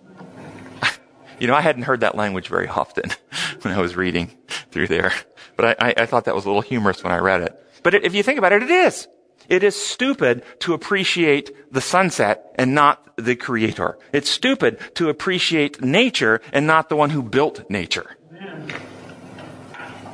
[1.38, 3.10] you know, I hadn't heard that language very often
[3.62, 4.32] when I was reading
[4.70, 5.12] through there,
[5.56, 7.64] but I, I, I thought that was a little humorous when I read it.
[7.82, 9.08] But if you think about it, it is.
[9.48, 13.98] It is stupid to appreciate the sunset and not the creator.
[14.12, 18.16] It's stupid to appreciate nature and not the one who built nature.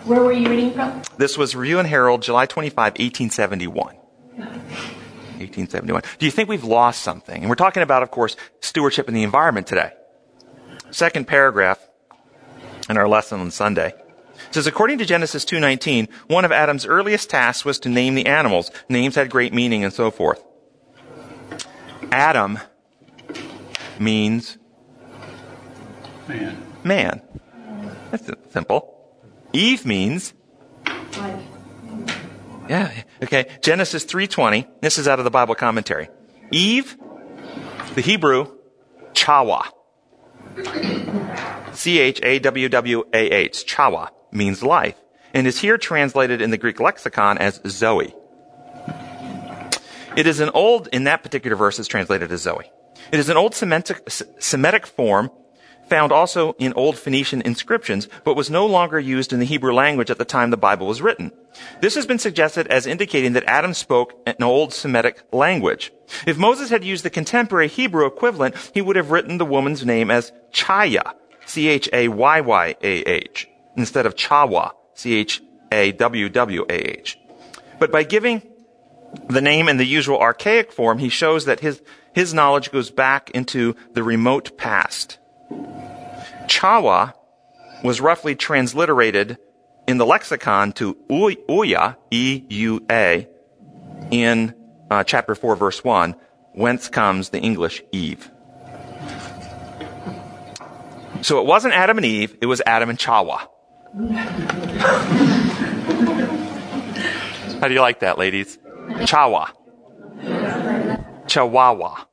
[0.04, 1.00] Where were you reading from?
[1.16, 3.96] This was Review and Herald, July 25, 1871.
[4.36, 6.02] 1871.
[6.18, 7.40] Do you think we've lost something?
[7.40, 9.92] And we're talking about, of course, stewardship in the environment today.
[10.90, 11.78] Second paragraph
[12.90, 13.88] in our lesson on Sunday.
[13.88, 18.26] It says, according to Genesis 2.19, one of Adam's earliest tasks was to name the
[18.26, 18.70] animals.
[18.90, 20.44] Names had great meaning and so forth.
[22.12, 22.58] Adam
[23.98, 24.58] means
[26.28, 26.62] man.
[26.84, 27.22] Man.
[28.10, 28.93] That's simple.
[29.54, 30.34] Eve means
[31.16, 31.40] Life.
[32.68, 33.46] yeah, okay.
[33.62, 34.66] Genesis 3:20.
[34.82, 36.08] This is out of the Bible commentary.
[36.50, 36.96] Eve,
[37.94, 38.48] the Hebrew
[39.12, 39.66] chawa.
[41.72, 43.64] C H A W W A H.
[43.64, 44.96] Chawa means life
[45.32, 48.14] and is here translated in the Greek lexicon as Zoe.
[50.16, 52.70] It is an old, in that particular verse, is translated as Zoe.
[53.10, 55.30] It is an old Semitic, Semitic form
[55.88, 60.10] found also in Old Phoenician inscriptions, but was no longer used in the Hebrew language
[60.10, 61.32] at the time the Bible was written.
[61.80, 65.92] This has been suggested as indicating that Adam spoke an Old Semitic language.
[66.26, 70.10] If Moses had used the contemporary Hebrew equivalent, he would have written the woman's name
[70.10, 71.14] as Chaya,
[71.46, 77.18] C-H-A-Y-Y-A-H, instead of Chawa, C-H-A-W-W-A-H.
[77.78, 78.42] But by giving
[79.28, 83.30] the name in the usual archaic form, he shows that his, his knowledge goes back
[83.30, 85.18] into the remote past.
[86.46, 87.14] Chawa
[87.82, 89.38] was roughly transliterated
[89.86, 93.28] in the lexicon to Uya, E-U-A,
[94.10, 94.54] in
[94.90, 96.14] uh, chapter 4, verse 1,
[96.52, 98.30] whence comes the English Eve.
[101.22, 103.48] So it wasn't Adam and Eve, it was Adam and Chawa.
[107.60, 108.58] How do you like that, ladies?
[109.06, 109.50] Chawa.
[111.26, 112.06] Chihuahua.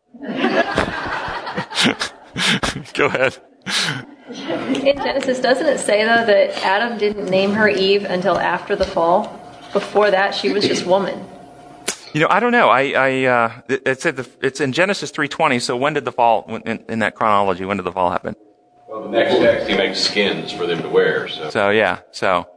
[2.93, 3.37] Go ahead.
[4.27, 8.85] In Genesis, doesn't it say though that Adam didn't name her Eve until after the
[8.85, 9.37] fall?
[9.73, 11.25] Before that, she was just woman.
[12.13, 12.67] You know, I don't know.
[12.69, 15.61] I, I, uh, it- it's at the, it's in Genesis 3:20.
[15.61, 17.63] So when did the fall in, in that chronology?
[17.65, 18.35] When did the fall happen?
[18.89, 21.27] Well, the next text, he makes skins for them to wear.
[21.29, 22.47] So, So yeah, so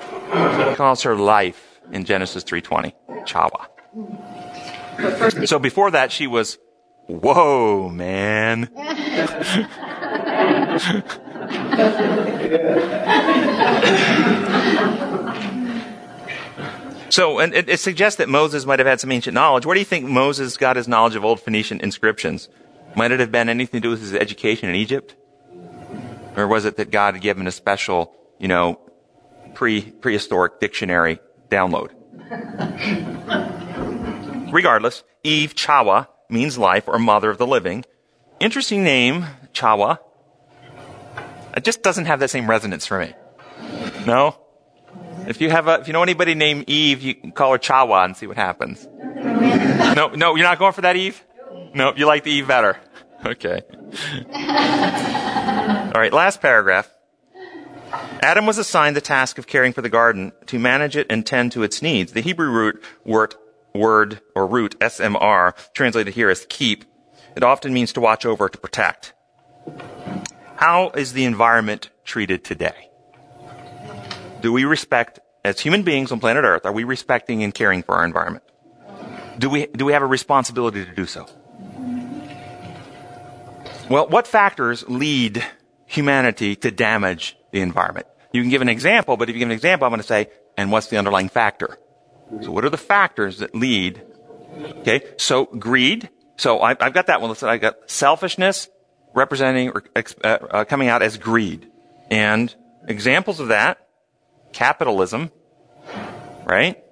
[0.00, 2.92] he calls her life in Genesis 3:20.
[3.26, 3.66] Chawa.
[4.96, 6.58] But first, So before that, she was,
[7.10, 8.68] whoa, man.
[17.10, 19.66] So, and it, it suggests that Moses might have had some ancient knowledge.
[19.66, 22.48] Where do you think Moses got his knowledge of old Phoenician inscriptions?
[22.94, 25.16] Might it have been anything to do with his education in Egypt?
[26.36, 28.78] Or was it that God had given a special, you know,
[29.54, 31.18] pre, prehistoric dictionary
[31.50, 31.90] download?
[34.52, 37.84] Regardless, Eve Chawa means life or mother of the living.
[38.40, 39.98] Interesting name, Chawa.
[41.56, 43.12] It just doesn't have that same resonance for me.
[44.06, 44.36] No?
[45.26, 48.04] If you have a, if you know anybody named Eve, you can call her Chawa
[48.04, 48.86] and see what happens.
[48.86, 51.22] No, no, you're not going for that Eve?
[51.74, 52.78] No, you like the Eve better.
[53.22, 53.60] Okay.
[55.92, 56.90] All right, last paragraph.
[58.22, 61.52] Adam was assigned the task of caring for the garden to manage it and tend
[61.52, 62.12] to its needs.
[62.12, 63.34] The Hebrew root word,
[63.74, 66.84] word or root SMR translated here as keep.
[67.36, 69.12] It often means to watch over, to protect.
[70.56, 72.90] How is the environment treated today?
[74.40, 77.94] Do we respect, as human beings on planet Earth, are we respecting and caring for
[77.94, 78.44] our environment?
[79.38, 81.26] Do we, do we have a responsibility to do so?
[83.88, 85.44] Well, what factors lead
[85.86, 88.06] humanity to damage the environment?
[88.32, 90.28] You can give an example, but if you give an example, I'm going to say,
[90.56, 91.78] and what's the underlying factor?
[92.42, 94.02] So what are the factors that lead?
[94.80, 96.08] Okay, so greed.
[96.36, 97.30] So I, I've got that one.
[97.30, 98.68] Listen, I got selfishness
[99.14, 101.70] representing or uh, uh, coming out as greed,
[102.10, 102.54] and
[102.86, 103.86] examples of that:
[104.52, 105.30] capitalism,
[106.44, 106.82] right?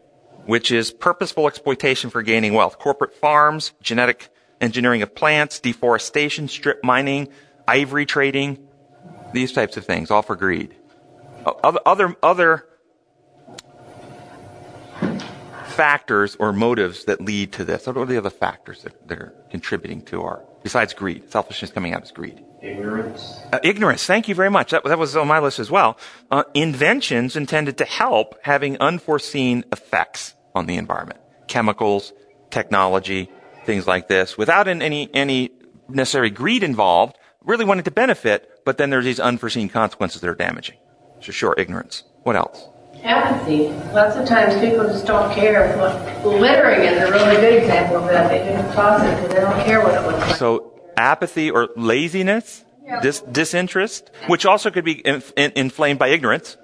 [0.47, 2.79] Which is purposeful exploitation for gaining wealth.
[2.79, 7.29] Corporate farms, genetic engineering of plants, deforestation, strip mining,
[7.67, 8.67] ivory trading,
[9.33, 10.75] these types of things, all for greed.
[11.45, 12.67] Other, other, other
[15.79, 17.87] factors or motives that lead to this.
[17.87, 21.95] What are the other factors that, that are contributing to our, besides greed, selfishness coming
[21.95, 22.43] out as greed?
[22.61, 23.39] Ignorance.
[23.53, 24.05] Uh, ignorance.
[24.05, 24.73] Thank you very much.
[24.73, 25.97] That, that was on my list as well.
[26.33, 31.21] Uh, inventions intended to help having unforeseen effects on the environment.
[31.47, 32.13] Chemicals,
[32.51, 33.31] technology,
[33.65, 35.51] things like this, without any any
[35.89, 37.17] necessary greed involved.
[37.45, 40.77] Really wanting to benefit, but then there's these unforeseen consequences that are damaging.
[41.21, 42.03] So sure, ignorance.
[42.25, 42.69] What else?
[43.05, 43.69] Apathy.
[43.93, 45.77] Lots of times people just don't care.
[45.79, 48.29] What- Littering is a really good example of that.
[48.31, 50.37] They just toss it because they don't care what it looks like.
[50.37, 52.65] So apathy or laziness,
[53.03, 56.57] dis- disinterest, which also could be inf- in- inflamed by ignorance.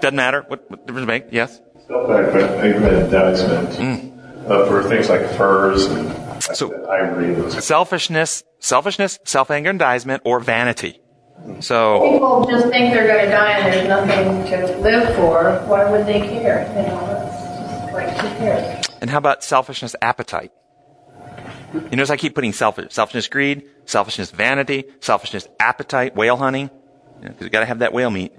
[0.00, 0.44] Doesn't matter.
[0.48, 1.24] What, what difference it make?
[1.32, 1.60] Yes.
[1.88, 4.12] aggrandizement
[4.50, 7.50] uh, for things like furs and So ivory.
[7.60, 11.00] Selfishness, selfishness, self-aggrandizement, or vanity.
[11.60, 15.62] So People just think they're going to die and there's nothing to live for.
[15.66, 16.66] Why would they care?
[16.76, 18.86] You know, just like who cares?
[19.00, 20.52] And how about selfishness appetite?
[21.74, 26.70] You notice I keep putting selfish, selfishness greed, selfishness vanity, selfishness appetite, whale hunting,
[27.20, 28.32] because you got to have that whale meat.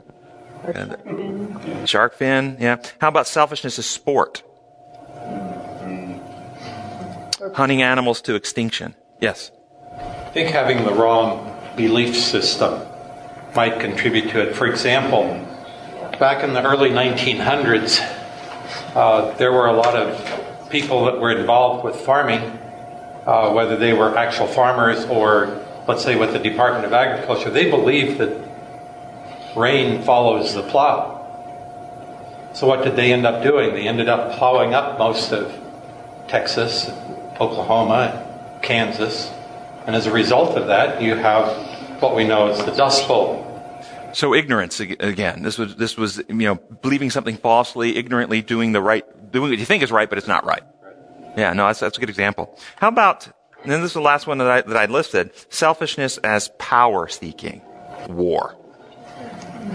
[0.66, 2.82] Uh, Shark fin, yeah.
[3.00, 4.42] How about selfishness as sport?
[7.54, 8.96] Hunting animals to extinction.
[9.22, 9.52] Yes.
[9.98, 12.82] I think having the wrong belief system
[13.56, 14.56] might contribute to it.
[14.56, 15.24] For example,
[16.20, 18.00] back in the early 1900s,
[18.96, 22.42] uh, there were a lot of people that were involved with farming,
[23.26, 27.50] uh, whether they were actual farmers or, let's say, with the Department of Agriculture.
[27.50, 28.46] They believed that
[29.56, 31.14] rain follows the plow.
[32.54, 33.74] So, what did they end up doing?
[33.74, 35.54] They ended up plowing up most of
[36.28, 36.90] Texas,
[37.40, 38.26] Oklahoma,
[38.62, 39.30] Kansas,
[39.86, 43.44] and as a result of that, you have what we know as the Dust Bowl.
[44.14, 45.44] So ignorance again.
[45.44, 49.60] This was this was you know believing something falsely, ignorantly doing the right, doing what
[49.60, 50.64] you think is right, but it's not right.
[51.38, 52.58] Yeah, no, that's that's a good example.
[52.78, 53.28] How about?
[53.64, 57.08] And then this is the last one that I that I listed: selfishness as power
[57.08, 57.62] seeking,
[58.08, 58.56] war.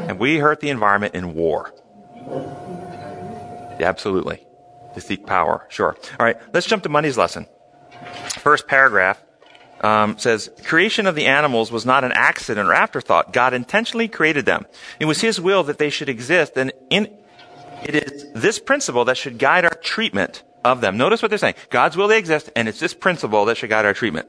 [0.09, 1.75] And we hurt the environment in war.
[3.79, 4.47] Yeah, absolutely.
[4.95, 5.97] To seek power, sure.
[6.19, 7.47] All right, let's jump to Monday's lesson.
[8.39, 9.23] First paragraph.
[9.81, 13.33] Um, says, creation of the animals was not an accident or afterthought.
[13.33, 14.67] God intentionally created them.
[14.99, 17.09] It was His will that they should exist, and in,
[17.83, 20.97] it is this principle that should guide our treatment of them.
[20.97, 21.55] Notice what they're saying.
[21.71, 24.29] God's will they exist, and it's this principle that should guide our treatment.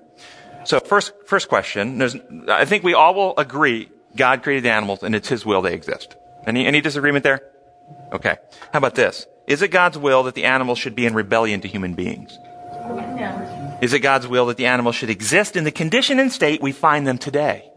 [0.63, 5.15] So first, first question, I think we all will agree God created the animals, and
[5.15, 6.15] it's His will they exist.
[6.45, 7.41] Any, any disagreement there?
[8.13, 8.37] Okay.
[8.71, 9.27] How about this?
[9.47, 12.37] Is it God's will that the animals should be in rebellion to human beings?
[12.87, 13.61] No.
[13.82, 16.71] Is it God's will that the animals should exist in the condition and state we
[16.71, 17.71] find them today?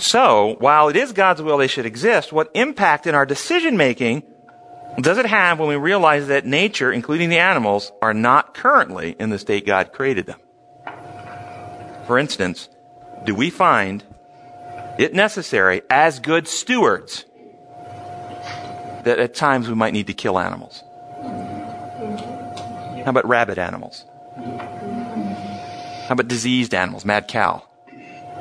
[0.00, 4.22] So, while it is God's will they should exist, what impact in our decision making
[4.98, 9.30] does it have when we realize that nature, including the animals, are not currently in
[9.30, 10.40] the state God created them?
[12.06, 12.68] For instance,
[13.24, 14.04] do we find
[14.98, 17.24] it necessary as good stewards
[19.04, 20.82] that at times we might need to kill animals?
[23.04, 24.04] How about rabbit animals?
[24.36, 27.04] How about diseased animals?
[27.04, 27.62] Mad cow.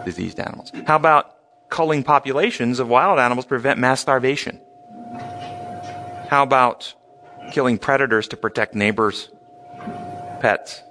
[0.06, 0.72] Diseased animals.
[0.88, 1.36] How about
[1.70, 4.60] culling populations of wild animals to prevent mass starvation?
[6.30, 6.94] How about
[7.52, 9.30] killing predators to protect neighbors'
[10.40, 10.82] pets?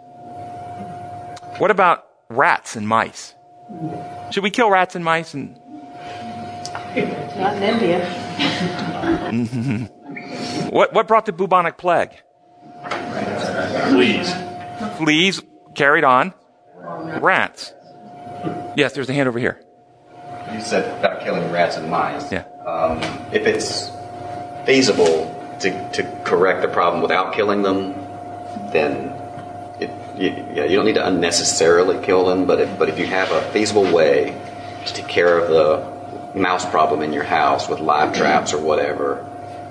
[1.59, 3.35] What about rats and mice?
[4.31, 5.35] Should we kill rats and mice?
[5.35, 5.59] And
[7.37, 8.05] Not in India.
[10.71, 12.13] what what brought the bubonic plague?
[13.89, 14.48] Fleas.
[14.97, 15.43] Fleas
[15.75, 16.35] carried on.
[17.21, 17.75] Rats.
[18.77, 19.61] Yes, there's a hand over here.
[20.53, 22.31] You said about killing rats and mice.
[22.31, 22.45] Yeah.
[22.65, 22.99] Um,
[23.33, 23.91] if it's
[24.65, 27.95] feasible to, to correct the problem without killing them,
[28.73, 29.13] then
[29.81, 32.47] it, you, yeah, you don't need to unnecessarily kill them.
[32.47, 34.41] But if, but if you have a feasible way
[34.87, 39.27] to take care of the mouse problem in your house with live traps or whatever,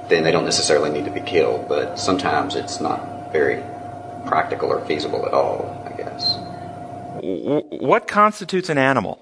[0.10, 1.68] then they don't necessarily need to be killed.
[1.68, 3.64] But sometimes it's not very
[4.28, 5.84] practical or feasible at all.
[5.92, 6.38] I guess.
[7.82, 9.20] What constitutes an animal?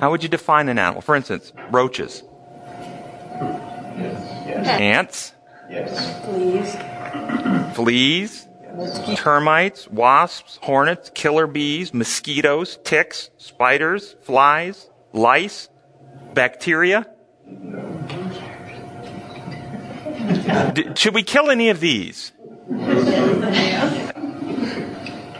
[0.00, 1.00] How would you define an animal?
[1.00, 2.22] For instance, roaches,
[4.46, 4.66] Yes.
[4.68, 5.32] ants,
[5.70, 6.24] Yes.
[6.24, 6.76] Fleas.
[7.76, 8.46] fleas,
[9.16, 15.68] termites, wasps, hornets, killer bees, mosquitoes, ticks, spiders, flies, lice,
[16.34, 17.06] bacteria.
[20.74, 22.32] D- should we kill any of these?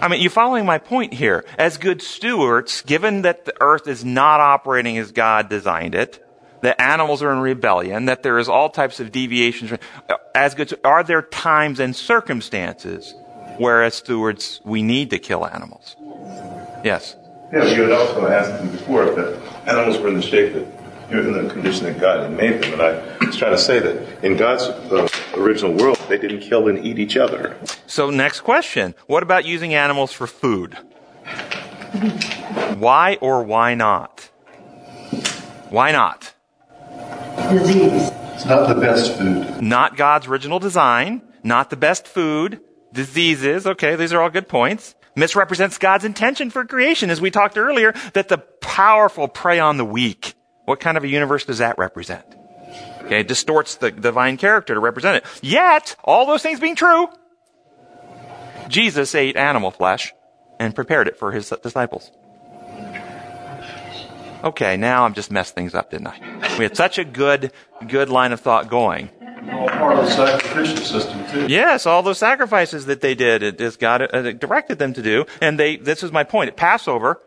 [0.00, 1.44] I mean, you're following my point here?
[1.58, 6.18] As good stewards, given that the earth is not operating as God designed it,
[6.62, 9.78] that animals are in rebellion, that there is all types of deviations,
[10.34, 13.14] as good, are there times and circumstances
[13.58, 15.96] where as stewards we need to kill animals?
[16.84, 17.16] Yes.
[17.52, 20.66] Yeah, you had also asked before if animals were in the shape that,
[21.10, 22.74] in the condition that God had made them.
[22.74, 26.68] And I was trying to say that in God's uh, original world, they didn't kill
[26.68, 27.56] and eat each other.
[27.86, 28.94] So next question.
[29.06, 30.78] What about using animals for food?
[32.78, 34.30] Why or why not?
[35.68, 36.34] Why not?
[37.50, 38.10] Disease.
[38.34, 39.62] It's not the best food.
[39.62, 42.60] Not God's original design, not the best food,
[42.92, 44.94] diseases, okay, these are all good points.
[45.14, 49.84] Misrepresents God's intention for creation, as we talked earlier, that the powerful prey on the
[49.84, 50.34] weak.
[50.64, 52.24] What kind of a universe does that represent?
[53.02, 55.24] Okay, it distorts the divine character to represent it.
[55.42, 57.08] Yet, all those things being true,
[58.68, 60.12] Jesus ate animal flesh
[60.58, 62.10] and prepared it for his disciples.
[64.44, 66.56] Okay, now I've just messed things up, didn't I?
[66.58, 67.52] We had such a good,
[67.86, 69.10] good line of thought going.
[69.50, 71.46] All part of the sacrificial system, too.
[71.48, 75.26] Yes, all those sacrifices that they did, it is God uh, directed them to do.
[75.40, 76.48] And they, this is my point.
[76.48, 77.20] At Passover,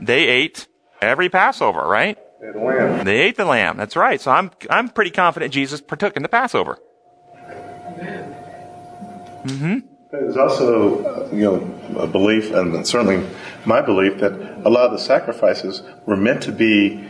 [0.00, 0.66] they ate
[1.00, 2.18] every Passover, right?
[2.42, 3.04] The lamb.
[3.04, 3.76] They ate the lamb.
[3.76, 4.20] That's right.
[4.20, 6.76] So I'm, I'm pretty confident Jesus partook in the Passover.
[9.44, 9.78] Mm-hmm.
[10.10, 13.24] There's also, uh, you know, a belief, and certainly
[13.64, 14.32] my belief, that
[14.64, 17.08] a lot of the sacrifices were meant to be,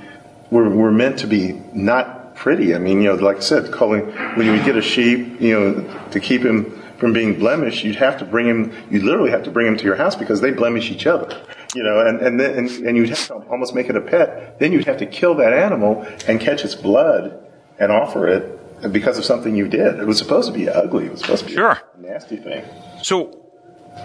[0.50, 2.74] were, were meant to be not pretty.
[2.74, 5.58] I mean, you know, like I said, calling when you would get a sheep, you
[5.58, 8.72] know, to keep him from being blemished, you'd have to bring him.
[8.88, 11.36] You literally have to bring him to your house because they blemish each other.
[11.74, 14.60] You know, and and then and, and you'd have to almost make it a pet.
[14.60, 17.44] Then you'd have to kill that animal and catch its blood
[17.80, 19.98] and offer it because of something you did.
[19.98, 21.06] It was supposed to be ugly.
[21.06, 21.72] It was supposed to be Sure.
[21.72, 22.64] a nasty thing.
[23.02, 23.50] So,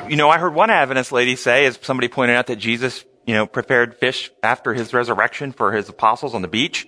[0.10, 3.36] you know, I heard one Adventist lady say, as somebody pointed out, that Jesus, you
[3.36, 6.88] know, prepared fish after his resurrection for his apostles on the beach.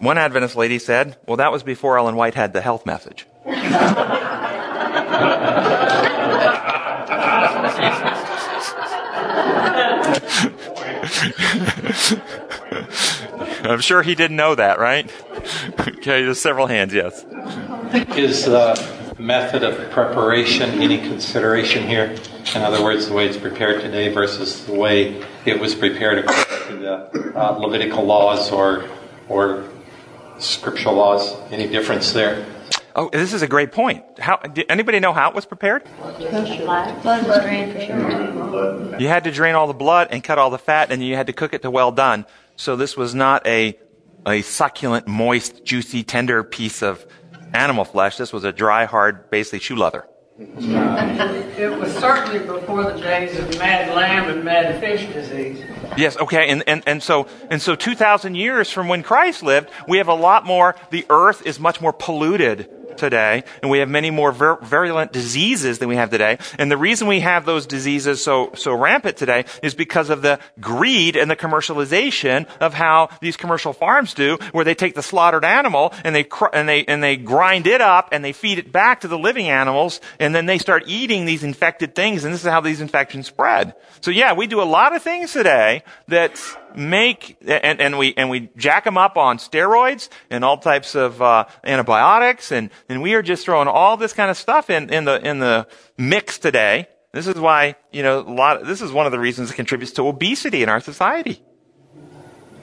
[0.00, 3.26] One Adventist lady said, well, that was before Ellen White had the health message.
[13.64, 15.10] I'm sure he didn't know that, right?
[15.80, 17.24] okay, there's several hands, yes.
[18.16, 22.16] Is the method of preparation any consideration here?
[22.54, 26.68] In other words, the way it's prepared today versus the way it was prepared according
[26.68, 28.84] to the uh, Levitical laws or
[29.28, 29.64] or
[30.38, 31.36] scriptural laws.
[31.50, 32.44] Any difference there?
[32.94, 34.04] Oh, this is a great point.
[34.18, 35.84] How did anybody know how it was prepared?
[35.98, 36.20] Blood
[37.02, 39.00] was drained for sure.
[39.00, 41.26] You had to drain all the blood and cut all the fat, and you had
[41.28, 42.26] to cook it to well done.
[42.56, 43.78] So this was not a
[44.26, 47.04] a succulent, moist, juicy, tender piece of
[47.52, 48.16] animal flesh.
[48.18, 50.06] This was a dry, hard, basically shoe leather.
[50.38, 55.62] It was certainly before the days of mad lamb and mad fish disease.
[55.96, 59.68] Yes, okay, and, and, and so and so two thousand years from when Christ lived,
[59.86, 62.70] we have a lot more the earth is much more polluted
[63.02, 66.38] today, and we have many more vir- virulent diseases than we have today.
[66.56, 70.38] And the reason we have those diseases so, so rampant today is because of the
[70.60, 75.44] greed and the commercialization of how these commercial farms do, where they take the slaughtered
[75.44, 78.70] animal and they, cr- and they, and they grind it up and they feed it
[78.70, 82.44] back to the living animals, and then they start eating these infected things, and this
[82.44, 83.74] is how these infections spread.
[84.00, 86.40] So yeah, we do a lot of things today that
[86.76, 91.20] make and, and we and we jack them up on steroids and all types of
[91.20, 95.04] uh, antibiotics and and we are just throwing all this kind of stuff in in
[95.04, 95.66] the in the
[95.96, 96.88] mix today.
[97.12, 98.62] This is why you know a lot.
[98.62, 101.42] Of, This is one of the reasons it contributes to obesity in our society.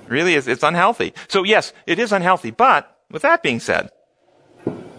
[0.07, 1.14] Really, is it's unhealthy.
[1.28, 2.49] So yes, it is unhealthy.
[2.49, 3.91] But with that being said,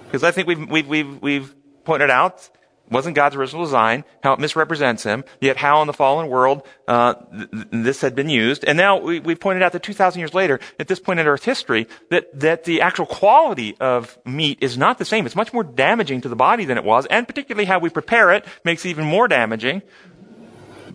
[0.06, 1.54] because I think we've we've we've, we've
[1.84, 2.48] pointed out
[2.90, 7.14] wasn't God's original design, how it misrepresents Him, yet how in the fallen world uh,
[7.14, 8.64] th- this had been used.
[8.64, 11.44] And now we, we pointed out that 2,000 years later, at this point in Earth
[11.44, 15.26] history, that, that the actual quality of meat is not the same.
[15.26, 18.32] It's much more damaging to the body than it was, and particularly how we prepare
[18.32, 19.82] it makes it even more damaging.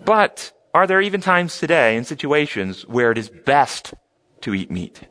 [0.03, 3.93] But are there even times today in situations where it is best
[4.41, 5.01] to eat meat?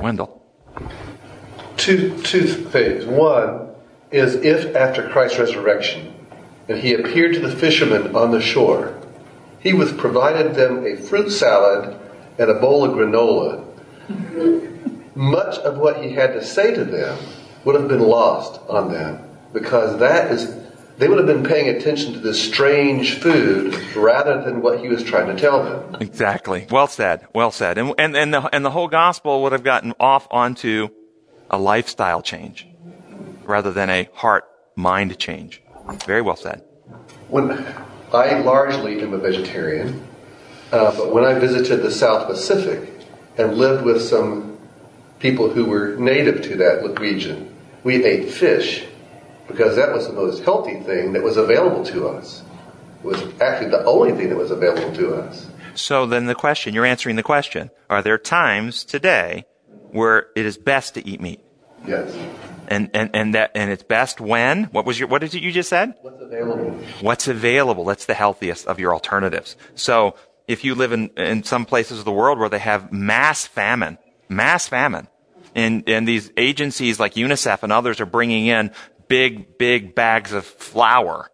[0.00, 0.40] Wendell.
[1.76, 3.04] Two, two things.
[3.06, 3.69] One
[4.10, 6.14] is if after Christ's resurrection
[6.68, 8.98] and he appeared to the fishermen on the shore,
[9.60, 11.98] he was provided them a fruit salad
[12.38, 13.66] and a bowl of granola.
[15.14, 17.18] Much of what he had to say to them
[17.64, 20.56] would have been lost on them because that is
[20.96, 25.02] they would have been paying attention to this strange food rather than what he was
[25.02, 25.96] trying to tell them.
[26.00, 26.66] Exactly.
[26.70, 27.26] Well said.
[27.34, 27.78] Well said.
[27.78, 30.88] And, and, and, the, and the whole gospel would have gotten off onto
[31.48, 32.69] a lifestyle change
[33.44, 34.44] rather than a heart
[34.76, 35.62] mind change.
[36.06, 36.64] Very well said.
[37.28, 37.50] When
[38.12, 40.06] I largely am a vegetarian,
[40.72, 42.90] uh, but when I visited the South Pacific
[43.36, 44.58] and lived with some
[45.18, 48.86] people who were native to that region, we ate fish
[49.48, 52.42] because that was the most healthy thing that was available to us.
[53.02, 55.48] It was actually the only thing that was available to us.
[55.74, 57.70] So then the question, you're answering the question.
[57.88, 59.46] Are there times today
[59.90, 61.40] where it is best to eat meat?
[61.86, 62.14] Yes.
[62.70, 64.64] And, and, and that, and it's best when?
[64.64, 65.94] What was your, what did you just said?
[66.02, 66.70] What's available?
[67.00, 67.84] What's available.
[67.84, 69.56] That's the healthiest of your alternatives.
[69.74, 70.14] So
[70.46, 73.98] if you live in, in some places of the world where they have mass famine,
[74.28, 75.08] mass famine,
[75.54, 78.70] and, and these agencies like UNICEF and others are bringing in
[79.08, 81.28] big, big bags of flour,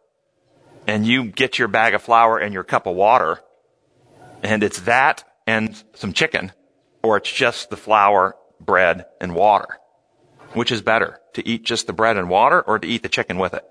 [0.86, 3.40] and you get your bag of flour and your cup of water,
[4.42, 6.52] and it's that and some chicken,
[7.02, 9.78] or it's just the flour, bread, and water.
[10.54, 13.38] Which is better, to eat just the bread and water or to eat the chicken
[13.38, 13.64] with it?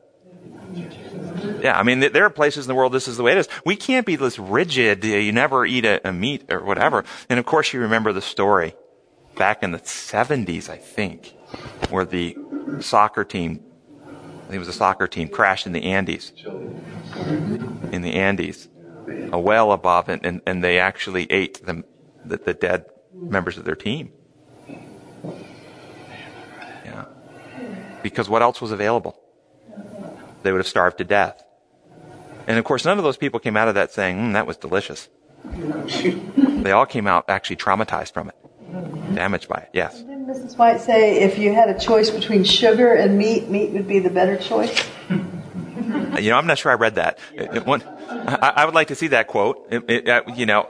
[1.62, 3.50] Yeah, I mean, there are places in the world this is the way it is.
[3.66, 7.04] We can't be this rigid, you never eat a, a meat or whatever.
[7.30, 8.76] And of course you remember the story
[9.36, 11.34] back in the 70s, I think,
[11.90, 12.38] where the
[12.80, 13.64] soccer team,
[14.08, 16.32] I think it was a soccer team, crashed in the Andes.
[17.92, 18.70] In the Andes.
[19.32, 21.84] A well above, and, and, and they actually ate the,
[22.24, 24.12] the, the dead members of their team.
[28.06, 29.20] Because what else was available?
[30.44, 31.44] They would have starved to death.
[32.46, 34.58] And of course, none of those people came out of that saying, mm, that was
[34.58, 35.10] delicious.
[36.62, 38.36] they all came out actually traumatized from it,
[39.16, 40.02] damaged by it, yes.
[40.02, 40.56] Didn't Mrs.
[40.56, 44.12] White say if you had a choice between sugar and meat, meat would be the
[44.12, 44.88] better choice?
[45.10, 47.18] You know, I'm not sure I read that.
[47.34, 49.66] It- it- one- I, I would like to see that quote.
[49.72, 50.70] It- it, uh, you know,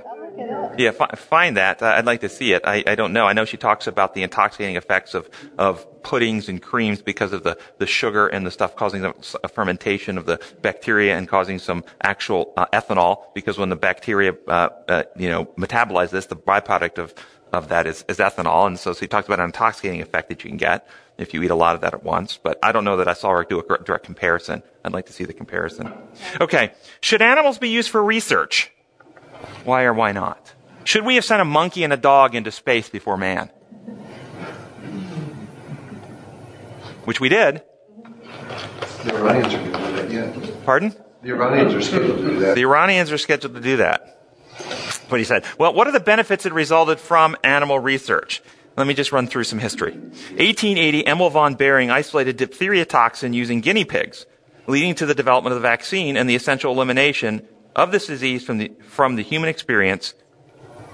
[0.77, 1.81] yeah, fi- find that.
[1.81, 2.63] I'd like to see it.
[2.65, 3.25] I, I don't know.
[3.25, 7.43] I know she talks about the intoxicating effects of, of puddings and creams because of
[7.43, 9.13] the, the sugar and the stuff causing the
[9.53, 14.69] fermentation of the bacteria and causing some actual uh, ethanol because when the bacteria, uh,
[14.87, 17.13] uh, you know, metabolize this, the byproduct of,
[17.51, 18.67] of that is, is ethanol.
[18.67, 21.51] And so she talks about an intoxicating effect that you can get if you eat
[21.51, 22.37] a lot of that at once.
[22.41, 24.63] But I don't know that I saw her do a direct comparison.
[24.83, 25.93] I'd like to see the comparison.
[26.41, 26.71] Okay.
[27.01, 28.71] Should animals be used for research?
[29.63, 30.53] Why or why not?
[30.83, 33.49] Should we have sent a monkey and a dog into space before man?
[37.05, 37.63] Which we did.
[39.05, 40.05] Never mind answer to that.
[40.05, 40.53] again.
[40.65, 40.95] Pardon?
[41.21, 42.55] The Iranians are scheduled to do that.
[42.55, 44.19] The Iranians are scheduled to do that.
[45.09, 45.43] What he said.
[45.57, 48.41] Well, what are the benefits that resulted from animal research?
[48.77, 49.93] Let me just run through some history.
[49.93, 54.25] 1880, Emil von Behring isolated diphtheria toxin using guinea pigs,
[54.67, 58.57] leading to the development of the vaccine and the essential elimination of this disease from
[58.57, 60.13] the, from the human experience,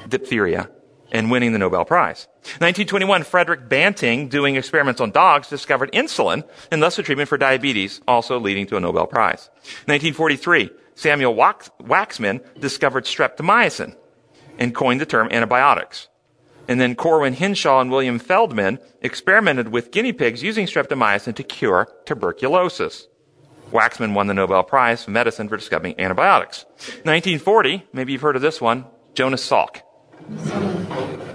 [0.08, 0.70] diphtheria,
[1.12, 2.28] and winning the Nobel Prize.
[2.60, 8.02] 1921, Frederick Banting, doing experiments on dogs, discovered insulin and thus a treatment for diabetes,
[8.08, 9.50] also leading to a Nobel Prize.
[9.86, 13.96] 1943, Samuel Wax- Waksman discovered streptomycin
[14.58, 16.08] and coined the term antibiotics.
[16.68, 21.88] And then Corwin Hinshaw and William Feldman experimented with guinea pigs using streptomycin to cure
[22.06, 23.08] tuberculosis.
[23.72, 26.66] Waksman won the Nobel Prize for medicine for discovering antibiotics.
[27.04, 29.82] 1940, maybe you've heard of this one, Jonas Salk.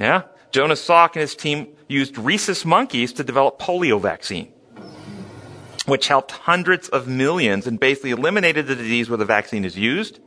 [0.01, 0.22] Yeah?
[0.53, 4.53] Jonas Salk and his team used rhesus monkeys to develop polio vaccine,
[5.87, 10.20] which helped hundreds of millions and basically eliminated the disease where the vaccine is used.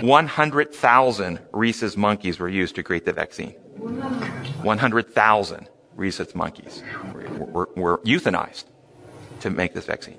[0.00, 3.52] 100,000 rhesus monkeys were used to create the vaccine.
[3.52, 8.64] 100,000 rhesus monkeys were, were, were euthanized
[9.40, 10.18] to make this vaccine.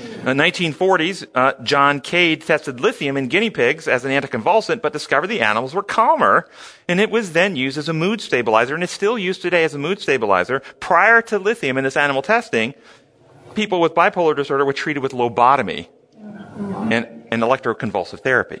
[0.00, 4.92] In the 1940s, uh, John Cade tested lithium in guinea pigs as an anticonvulsant, but
[4.92, 6.48] discovered the animals were calmer,
[6.88, 9.74] and it was then used as a mood stabilizer, and it's still used today as
[9.74, 10.60] a mood stabilizer.
[10.80, 12.74] Prior to lithium in this animal testing,
[13.54, 15.88] people with bipolar disorder were treated with lobotomy
[16.90, 18.60] and, and electroconvulsive therapy.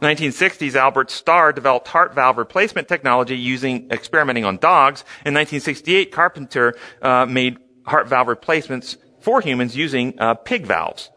[0.00, 5.00] 1960s, Albert Starr developed heart valve replacement technology using experimenting on dogs.
[5.24, 11.10] In 1968, Carpenter uh, made heart valve replacements for humans using uh, pig valves.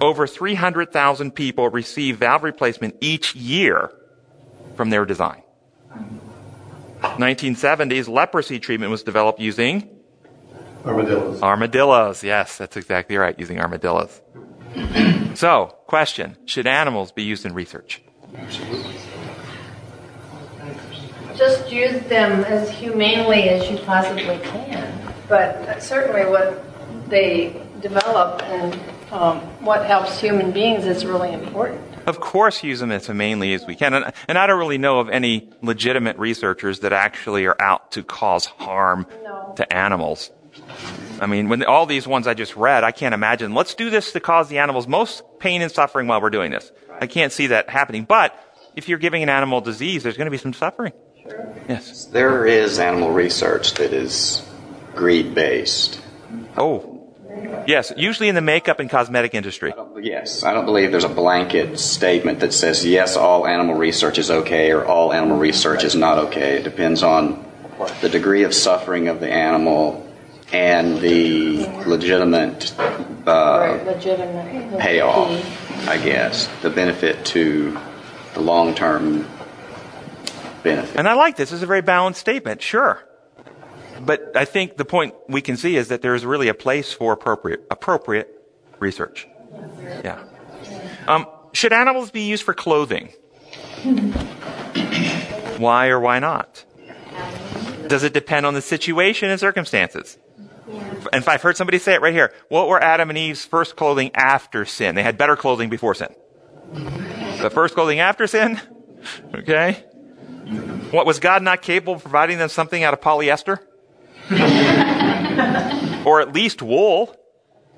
[0.00, 3.92] Over 300,000 people receive valve replacement each year
[4.74, 5.42] from their design.
[7.02, 9.90] 1970s, leprosy treatment was developed using
[10.84, 11.42] Armadillos.
[11.42, 12.24] armadillos.
[12.24, 14.22] Yes, that's exactly right, using armadillos.
[15.34, 18.00] so, question Should animals be used in research?
[21.36, 25.14] Just use them as humanely as you possibly can.
[25.28, 26.71] But certainly what
[27.12, 28.74] they develop and
[29.12, 31.80] um, what helps human beings is really important.
[32.06, 33.94] Of course, use them as humanely as we can.
[33.94, 38.02] And, and I don't really know of any legitimate researchers that actually are out to
[38.02, 39.06] cause harm
[39.56, 40.30] to animals.
[41.20, 44.12] I mean, when all these ones I just read, I can't imagine, let's do this
[44.12, 46.72] to cause the animals most pain and suffering while we're doing this.
[47.00, 48.04] I can't see that happening.
[48.04, 48.34] But
[48.74, 50.92] if you're giving an animal disease, there's going to be some suffering.
[51.22, 51.54] Sure.
[51.68, 52.06] Yes.
[52.06, 54.44] There is animal research that is
[54.94, 56.00] greed based.
[56.56, 56.91] Oh.
[57.66, 59.72] Yes, usually in the makeup and cosmetic industry.
[60.00, 64.30] Yes, I don't believe there's a blanket statement that says yes, all animal research is
[64.30, 66.56] okay or all animal research is not okay.
[66.58, 67.44] It depends on
[68.00, 70.08] the degree of suffering of the animal
[70.52, 72.74] and the legitimate
[73.26, 74.80] uh, Legitimate.
[74.80, 77.78] payoff, I guess, the benefit to
[78.34, 79.26] the long term
[80.62, 80.96] benefit.
[80.96, 81.50] And I like this.
[81.50, 82.60] This is a very balanced statement.
[82.60, 83.02] Sure.
[84.04, 86.92] But I think the point we can see is that there is really a place
[86.92, 88.28] for appropriate, appropriate
[88.80, 89.28] research.
[90.04, 90.24] Yeah.
[91.06, 93.08] Um, should animals be used for clothing?
[95.58, 96.64] Why or why not?
[97.86, 100.18] Does it depend on the situation and circumstances?
[101.12, 102.32] And I've heard somebody say it right here.
[102.48, 104.94] What were Adam and Eve's first clothing after sin?
[104.94, 106.14] They had better clothing before sin.
[106.72, 108.60] The first clothing after sin?
[109.34, 109.84] Okay.
[110.92, 113.58] What was God not capable of providing them something out of polyester?
[116.06, 117.14] or at least wool?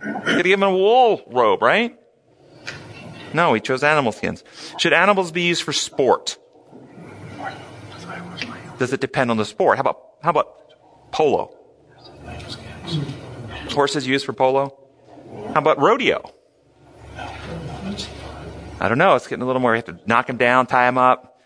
[0.00, 1.98] Could give them a wool robe, right?
[3.32, 4.44] No, he chose animal skins.
[4.78, 6.38] Should animals be used for sport?
[8.78, 9.76] Does it depend on the sport?
[9.76, 11.56] How about how about polo?
[13.70, 14.78] Horses used for polo?
[15.52, 16.30] How about rodeo?
[18.80, 19.14] I don't know.
[19.14, 19.74] It's getting a little more.
[19.74, 21.38] You have to knock them down, tie them up.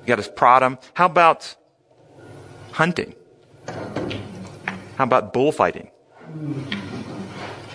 [0.00, 0.78] You got to prod them.
[0.94, 1.54] How about
[2.72, 3.14] hunting?
[5.00, 5.90] How about bullfighting?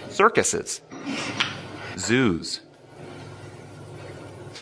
[0.10, 0.82] Circuses,
[1.98, 2.60] zoos.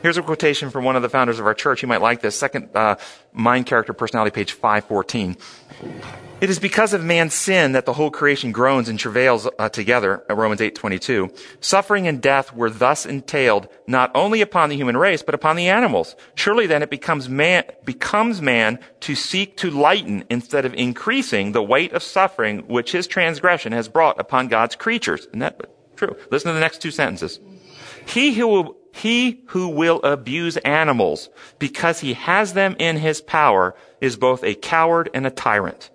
[0.01, 1.81] Here's a quotation from one of the founders of our church.
[1.81, 2.37] You might like this.
[2.37, 2.95] Second uh,
[3.33, 5.35] mind character personality, page 514.
[6.43, 10.25] It is because of man's sin that the whole creation groans and travails uh, together,
[10.29, 11.33] at Romans 8:22.
[11.61, 15.69] Suffering and death were thus entailed not only upon the human race but upon the
[15.69, 16.17] animals.
[16.35, 21.63] Surely then it becomes man becomes man to seek to lighten instead of increasing the
[21.63, 25.27] weight of suffering which his transgression has brought upon God's creatures.
[25.27, 25.61] Isn't that
[25.95, 26.17] true?
[26.29, 27.39] Listen to the next two sentences.
[28.05, 33.75] He who will he who will abuse animals because he has them in his power
[34.01, 35.89] is both a coward and a tyrant.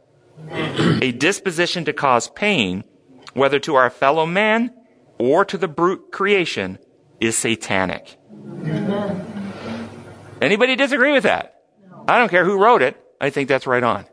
[0.50, 2.84] A disposition to cause pain,
[3.34, 4.72] whether to our fellow man
[5.18, 6.78] or to the brute creation
[7.20, 8.16] is satanic.
[10.40, 11.62] Anybody disagree with that?
[12.06, 12.96] I don't care who wrote it.
[13.20, 14.06] I think that's right on.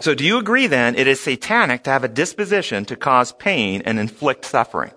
[0.00, 3.82] So do you agree then it is satanic to have a disposition to cause pain
[3.84, 4.92] and inflict suffering?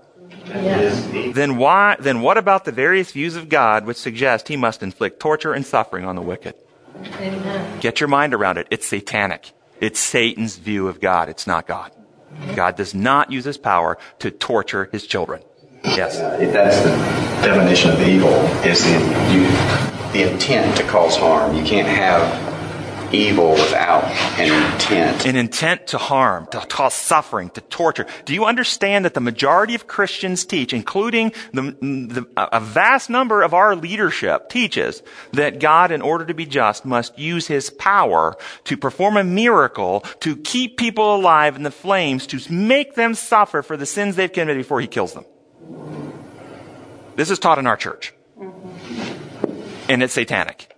[0.45, 1.36] Yes.
[1.36, 5.19] Then why, then what about the various views of God which suggest he must inflict
[5.19, 6.55] torture and suffering on the wicked?
[7.05, 7.79] Amen.
[7.79, 8.67] Get your mind around it.
[8.69, 9.51] It's satanic.
[9.79, 11.29] It's Satan's view of God.
[11.29, 11.91] It's not God.
[12.55, 15.41] God does not use his power to torture his children.
[15.83, 16.19] Yes.
[16.39, 16.89] If that's the
[17.47, 18.33] definition of evil,
[18.63, 18.91] is the,
[19.31, 19.43] you,
[20.13, 21.55] the intent to cause harm.
[21.55, 22.50] You can't have
[23.14, 24.03] evil without
[24.39, 25.26] an intent.
[25.26, 28.05] An intent to harm, to cause suffering, to torture.
[28.26, 33.41] Do you understand that the majority of Christians teach, including the, the, a vast number
[33.41, 35.03] of our leadership teaches
[35.34, 38.36] that God, in order to be just, must use his power
[38.66, 43.62] to perform a miracle, to keep people alive in the flames, to make them suffer
[43.62, 45.26] for the sins they've committed before he kills them.
[47.16, 48.14] This is taught in our church.
[49.89, 50.70] And it's satanic.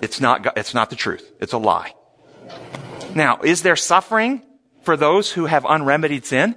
[0.00, 1.32] It's not, it's not the truth.
[1.40, 1.92] It's a lie.
[3.14, 4.42] Now, is there suffering
[4.82, 6.56] for those who have unremedied sin?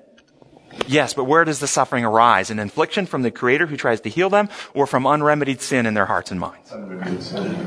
[0.87, 2.49] Yes, but where does the suffering arise?
[2.49, 5.93] An infliction from the Creator who tries to heal them or from unremedied sin in
[5.93, 6.71] their hearts and minds?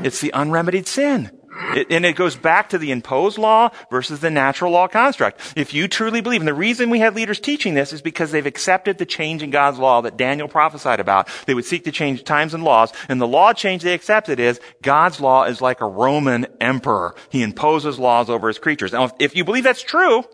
[0.03, 1.31] It's the unremedied sin.
[1.75, 5.53] It, and it goes back to the imposed law versus the natural law construct.
[5.55, 8.45] If you truly believe, and the reason we have leaders teaching this is because they've
[8.45, 11.29] accepted the change in God's law that Daniel prophesied about.
[11.45, 14.59] They would seek to change times and laws, and the law change they accepted is
[14.81, 17.15] God's law is like a Roman emperor.
[17.29, 18.91] He imposes laws over his creatures.
[18.91, 20.25] Now, if, if you believe that's true,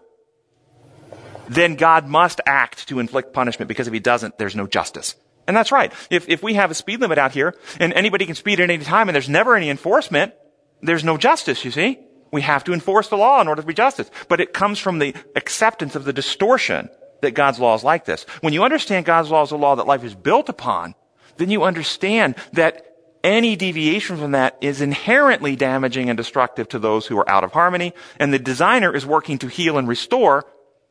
[1.48, 5.16] then God must act to inflict punishment because if he doesn't, there's no justice.
[5.48, 5.92] And that's right.
[6.10, 8.84] If, if we have a speed limit out here and anybody can speed at any
[8.84, 10.34] time and there's never any enforcement,
[10.82, 12.00] there's no justice, you see.
[12.32, 14.10] We have to enforce the law in order to be justice.
[14.30, 16.90] But it comes from the acceptance of the distortion
[17.22, 18.26] that God's law is like this.
[18.42, 20.96] When you understand God's law is a law that life is built upon,
[21.38, 22.88] then you understand that
[23.24, 27.52] any deviation from that is inherently damaging and destructive to those who are out of
[27.52, 27.94] harmony.
[28.20, 30.46] And the designer is working to heal and restore.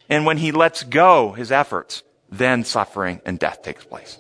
[0.09, 4.19] And when he lets go his efforts, then suffering and death takes place.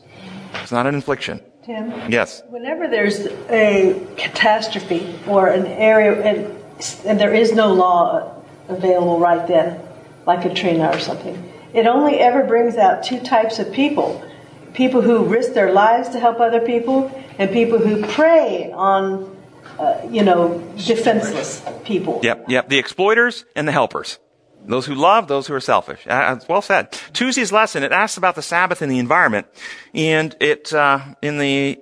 [0.54, 1.40] It's not an infliction.
[1.64, 2.10] Tim?
[2.10, 2.42] Yes.
[2.48, 6.64] Whenever there's a catastrophe or an area, and,
[7.04, 9.80] and there is no law available right then,
[10.26, 14.24] like Katrina or something, it only ever brings out two types of people
[14.74, 19.36] people who risk their lives to help other people, and people who prey on,
[19.78, 22.20] uh, you know, defenseless people.
[22.22, 22.68] Yep, yep.
[22.68, 24.18] The exploiters and the helpers.
[24.64, 26.06] Those who love, those who are selfish.
[26.06, 26.92] Uh, well said.
[27.12, 29.46] Tuesday's lesson, it asks about the Sabbath and the environment.
[29.94, 31.80] And it, uh, in the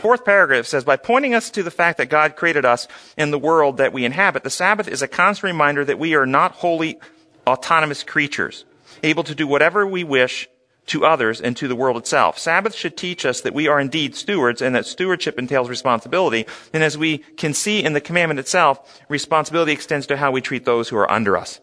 [0.00, 3.38] fourth paragraph says, by pointing us to the fact that God created us and the
[3.38, 6.98] world that we inhabit, the Sabbath is a constant reminder that we are not wholly
[7.46, 8.64] autonomous creatures,
[9.02, 10.48] able to do whatever we wish
[10.86, 12.38] to others and to the world itself.
[12.38, 16.46] Sabbath should teach us that we are indeed stewards and that stewardship entails responsibility.
[16.72, 20.64] And as we can see in the commandment itself, responsibility extends to how we treat
[20.64, 21.60] those who are under us.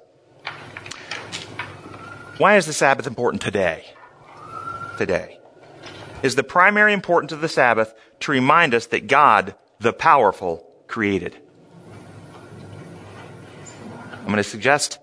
[2.43, 3.85] Why is the Sabbath important today?
[4.97, 5.39] Today.
[6.23, 11.37] Is the primary importance of the Sabbath to remind us that God, the powerful, created.
[14.11, 14.99] I'm going to suggest,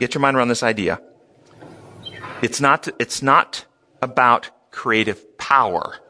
[0.00, 1.00] get your mind around this idea.
[2.42, 3.64] It's not, it's not
[4.02, 6.00] about creative power,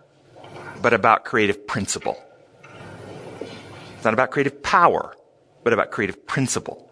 [0.81, 2.17] but about creative principle.
[3.97, 5.15] It's not about creative power,
[5.65, 6.91] but about creative principle.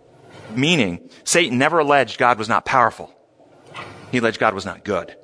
[0.55, 3.17] Meaning, Satan never alleged God was not powerful.
[4.11, 5.17] He alleged God was not good.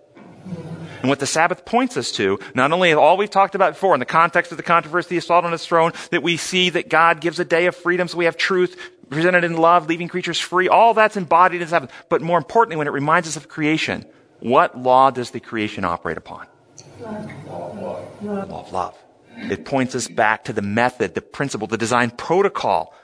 [1.00, 4.00] And what the Sabbath points us to, not only all we've talked about before in
[4.00, 7.20] the context of the controversy, the assault on his throne, that we see that God
[7.20, 8.76] gives a day of freedom so we have truth
[9.10, 11.92] presented in love, leaving creatures free, all that's embodied in Sabbath.
[12.08, 14.04] But more importantly, when it reminds us of creation,
[14.40, 16.46] what law does the creation operate upon?
[17.00, 18.96] Law of love.
[19.36, 22.94] It points us back to the method, the principle, the design protocol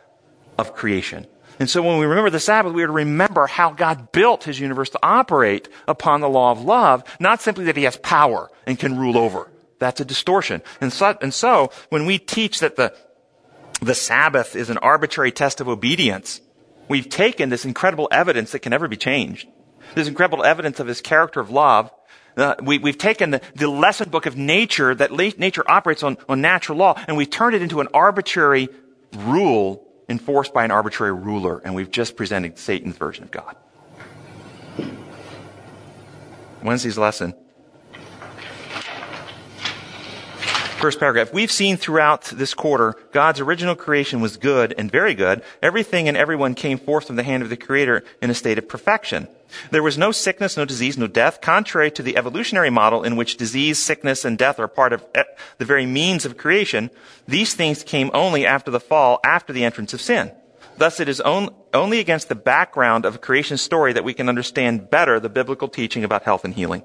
[0.59, 1.27] of creation.
[1.63, 4.59] And so when we remember the Sabbath, we are to remember how God built his
[4.59, 8.77] universe to operate upon the law of love, not simply that he has power and
[8.77, 9.49] can rule over.
[9.79, 10.63] That's a distortion.
[10.81, 12.93] And so, and so when we teach that the,
[13.81, 16.41] the Sabbath is an arbitrary test of obedience,
[16.89, 19.47] we've taken this incredible evidence that can never be changed.
[19.95, 21.93] This incredible evidence of his character of love.
[22.37, 26.41] Uh, we, have taken the, the lesson book of nature that nature operates on, on
[26.41, 28.69] natural law and we've turned it into an arbitrary
[29.13, 33.57] rule enforced by an arbitrary ruler, and we've just presented Satan's version of God.
[36.63, 37.35] Wednesday's lesson
[40.83, 41.33] First paragraph.
[41.33, 45.45] We've seen throughout this quarter, God's original creation was good and very good.
[45.63, 48.69] Everything and everyone came forth from the hand of the Creator in a state of
[48.69, 49.29] perfection.
[49.71, 53.37] There was no sickness, no disease, no death, contrary to the evolutionary model in which
[53.37, 55.23] disease, sickness, and death are part of eh,
[55.59, 56.91] the very means of creation.
[57.29, 60.33] These things came only after the fall, after the entrance of sin.
[60.79, 64.29] Thus, it is on, only against the background of a creation story that we can
[64.29, 66.83] understand better the biblical teaching about health and healing.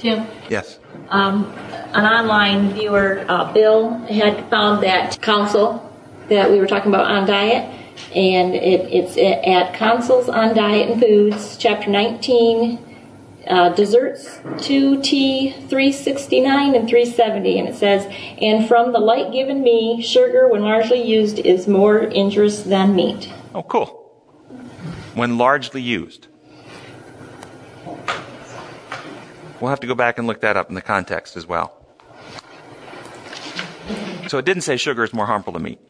[0.00, 0.78] Tim, Yes.
[1.10, 1.52] um,
[1.92, 5.86] an online viewer, uh, Bill, had found that counsel
[6.28, 7.68] that we were talking about on diet,
[8.14, 12.78] and it, it's at Counsels on Diet and Foods, Chapter 19,
[13.46, 18.06] uh, Desserts 2T 369 and 370, and it says,
[18.40, 23.30] And from the light given me, sugar, when largely used, is more injurious than meat.
[23.54, 23.96] Oh, cool.
[25.14, 26.28] When largely used.
[29.60, 31.76] We'll have to go back and look that up in the context as well.
[34.28, 35.80] So it didn't say sugar is more harmful than meat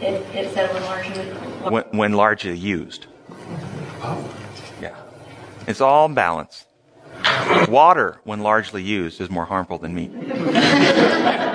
[0.00, 1.24] It, it said when largely.
[1.70, 3.06] when, when largely used.
[4.02, 4.34] Oh.
[4.80, 4.96] Yeah.
[5.66, 6.66] It's all in balance.
[7.68, 10.10] Water, when largely used, is more harmful than meat.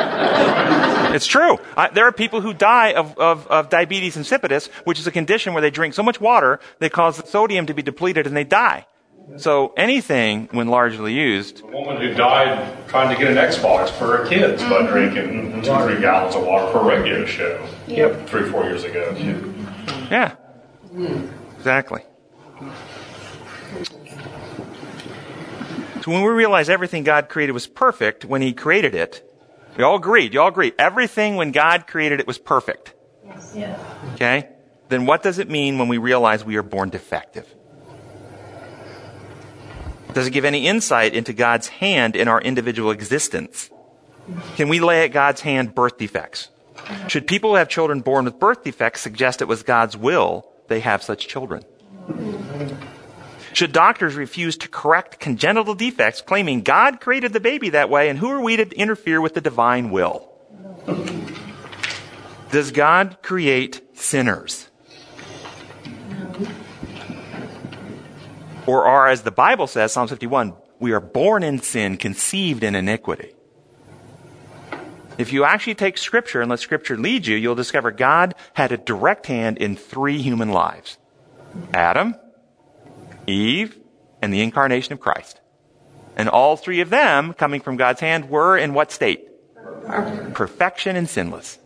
[1.17, 1.57] It's true.
[1.75, 5.53] I, there are people who die of, of, of diabetes insipidus, which is a condition
[5.53, 8.43] where they drink so much water, they cause the sodium to be depleted and they
[8.43, 8.85] die.
[9.35, 14.17] So anything, when largely used, A woman who died trying to get an Xbox for
[14.17, 14.87] her kids by mm-hmm.
[14.87, 17.67] drinking two, three gallons of water per a radio show.
[17.87, 18.27] Yep.
[18.27, 19.13] Three, four years ago.
[20.09, 20.35] yeah,
[21.57, 22.03] exactly.
[26.01, 29.29] So when we realize everything God created was perfect when He created it,
[29.75, 32.93] we all agreed, you all agree, everything when God created it was perfect.
[33.53, 33.77] Yeah.
[34.13, 34.47] Okay?
[34.87, 37.53] Then what does it mean when we realize we are born defective?
[40.17, 43.69] Does it give any insight into God's hand in our individual existence?
[44.55, 46.49] Can we lay at God's hand birth defects?
[47.07, 50.79] Should people who have children born with birth defects suggest it was God's will they
[50.79, 51.63] have such children?
[53.53, 58.17] Should doctors refuse to correct congenital defects, claiming God created the baby that way, and
[58.17, 60.27] who are we to interfere with the divine will?
[62.49, 64.66] Does God create sinners?
[68.67, 72.75] Or are, as the Bible says, Psalm 51, we are born in sin, conceived in
[72.75, 73.33] iniquity.
[75.17, 78.77] If you actually take Scripture and let Scripture lead you, you'll discover God had a
[78.77, 80.97] direct hand in three human lives
[81.73, 82.15] Adam,
[83.25, 83.79] Eve,
[84.21, 85.39] and the incarnation of Christ.
[86.15, 89.27] And all three of them, coming from God's hand, were in what state?
[90.33, 91.57] Perfection and sinless.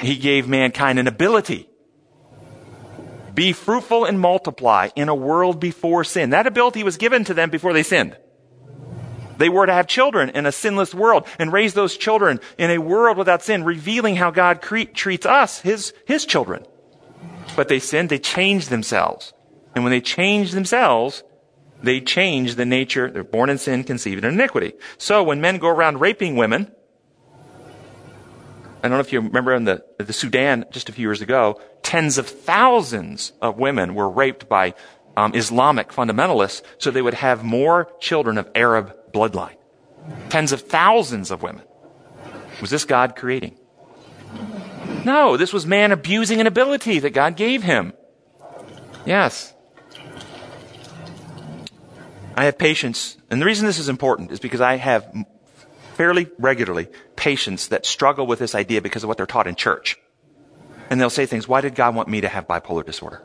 [0.00, 1.68] He gave mankind an ability.
[3.36, 6.30] Be fruitful and multiply in a world before sin.
[6.30, 8.16] That ability was given to them before they sinned.
[9.36, 12.78] They were to have children in a sinless world and raise those children in a
[12.78, 16.64] world without sin, revealing how God cre- treats us, his, his children.
[17.54, 19.34] But they sinned, they changed themselves.
[19.74, 21.22] And when they changed themselves,
[21.82, 23.10] they changed the nature.
[23.10, 24.72] They're born in sin, conceived in iniquity.
[24.96, 26.72] So when men go around raping women,
[28.82, 31.60] I don't know if you remember in the, the Sudan just a few years ago,
[31.86, 34.74] tens of thousands of women were raped by
[35.16, 39.54] um, Islamic fundamentalists so they would have more children of Arab bloodline.
[40.28, 41.62] Tens of thousands of women.
[42.60, 43.56] Was this God creating?
[45.04, 47.92] No, this was man abusing an ability that God gave him.
[49.04, 49.54] Yes.
[52.34, 55.06] I have patients, and the reason this is important is because I have
[55.94, 59.96] fairly regularly patients that struggle with this idea because of what they're taught in church.
[60.90, 63.18] And they'll say things, why did God want me to have bipolar disorder?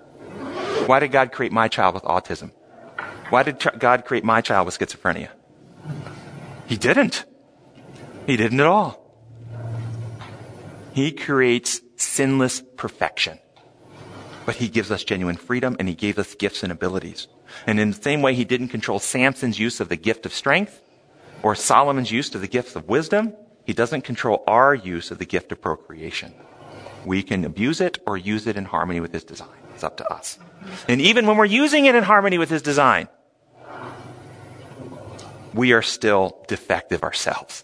[0.88, 2.52] Why did God create my child with autism?
[3.30, 5.30] Why did God create my child with schizophrenia?
[6.68, 7.26] He didn't.
[8.28, 9.00] He didn't at all.
[10.94, 13.40] He creates sinless perfection.
[14.46, 17.28] But he gives us genuine freedom and he gave us gifts and abilities.
[17.68, 20.82] And in the same way he didn't control Samson's use of the gift of strength
[21.44, 23.34] or Solomon's use of the gift of wisdom,
[23.66, 26.34] he doesn't control our use of the gift of procreation.
[27.06, 29.50] We can abuse it or use it in harmony with his design.
[29.74, 30.38] It's up to us.
[30.88, 33.08] And even when we're using it in harmony with his design,
[35.54, 37.64] we are still defective ourselves.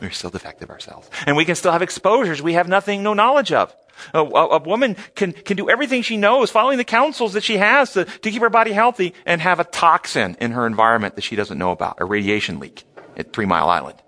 [0.00, 1.10] We're still defective ourselves.
[1.26, 3.74] And we can still have exposures we have nothing, no knowledge of.
[4.14, 7.58] A, a, a, woman can, can do everything she knows, following the counsels that she
[7.58, 11.22] has to, to keep her body healthy, and have a toxin in her environment that
[11.22, 12.84] she doesn't know about, a radiation leak
[13.18, 14.00] at Three Mile Island.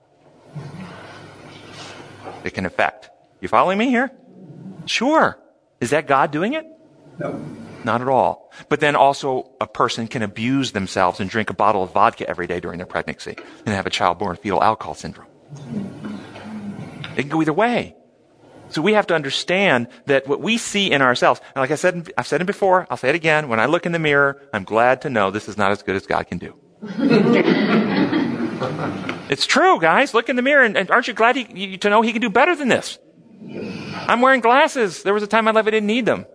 [2.43, 3.11] It can affect.
[3.43, 4.11] You following me here?
[4.87, 5.39] Sure.
[5.81, 6.65] Is that God doing it?
[7.19, 7.45] No.
[7.85, 8.53] Not at all.
[8.69, 12.47] But then also a person can abuse themselves and drink a bottle of vodka every
[12.47, 15.27] day during their pregnancy and have a child born with fetal alcohol syndrome.
[17.17, 17.97] It can go either way.
[18.69, 22.11] So we have to understand that what we see in ourselves, and like I said,
[22.17, 23.49] I've said it before, I'll say it again.
[23.49, 25.95] When I look in the mirror, I'm glad to know this is not as good
[25.95, 26.59] as God can do.
[29.29, 30.15] it's true, guys.
[30.15, 32.23] Look in the mirror, and, and aren't you glad he, you, to know He can
[32.23, 32.99] do better than this?
[33.49, 35.03] I'm wearing glasses.
[35.03, 36.27] There was a time in my life I didn't need them.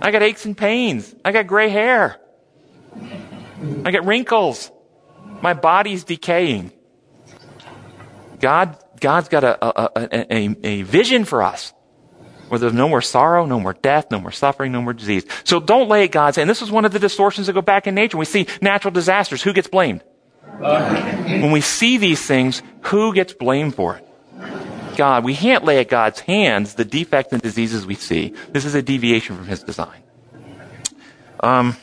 [0.00, 1.14] I got aches and pains.
[1.24, 2.18] I got gray hair.
[3.84, 4.70] I got wrinkles.
[5.42, 6.72] My body's decaying.
[8.40, 11.74] God, God's got a, a, a, a, vision for us
[12.48, 15.24] where there's no more sorrow, no more death, no more suffering, no more disease.
[15.44, 16.48] So don't lay at God's hand.
[16.48, 18.16] This is one of the distortions that go back in nature.
[18.16, 19.42] We see natural disasters.
[19.42, 20.02] Who gets blamed?
[20.58, 24.09] When we see these things, who gets blamed for it?
[25.00, 25.24] God.
[25.24, 28.34] We can't lay at God's hands the defects and diseases we see.
[28.50, 30.02] This is a deviation from His design.
[31.42, 31.74] Um,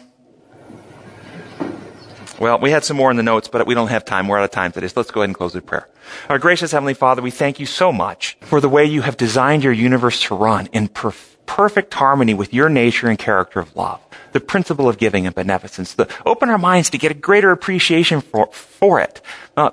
[2.40, 4.28] well, we had some more in the notes, but we don't have time.
[4.28, 4.88] We're out of time today.
[4.88, 5.90] So let's go ahead and close with prayer.
[6.30, 9.64] Our gracious Heavenly Father, we thank you so much for the way you have designed
[9.64, 11.16] your universe to run in per-
[11.48, 14.00] perfect harmony with your nature and character of love,
[14.32, 18.22] the principle of giving and beneficence, the open our minds to get a greater appreciation
[18.22, 19.22] for, for it,
[19.56, 19.72] uh,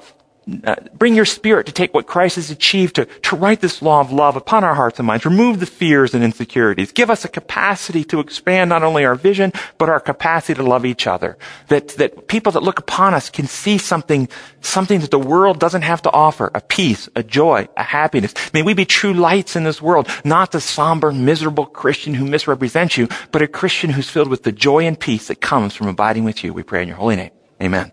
[0.64, 4.00] uh, bring your spirit to take what Christ has achieved to, to write this law
[4.00, 5.24] of love upon our hearts and minds.
[5.24, 6.92] Remove the fears and insecurities.
[6.92, 10.84] Give us a capacity to expand not only our vision, but our capacity to love
[10.84, 11.38] each other.
[11.68, 14.28] That, that people that look upon us can see something,
[14.60, 16.50] something that the world doesn't have to offer.
[16.54, 18.34] A peace, a joy, a happiness.
[18.52, 22.98] May we be true lights in this world, not the somber, miserable Christian who misrepresents
[22.98, 26.24] you, but a Christian who's filled with the joy and peace that comes from abiding
[26.24, 26.52] with you.
[26.52, 27.30] We pray in your holy name.
[27.62, 27.92] Amen.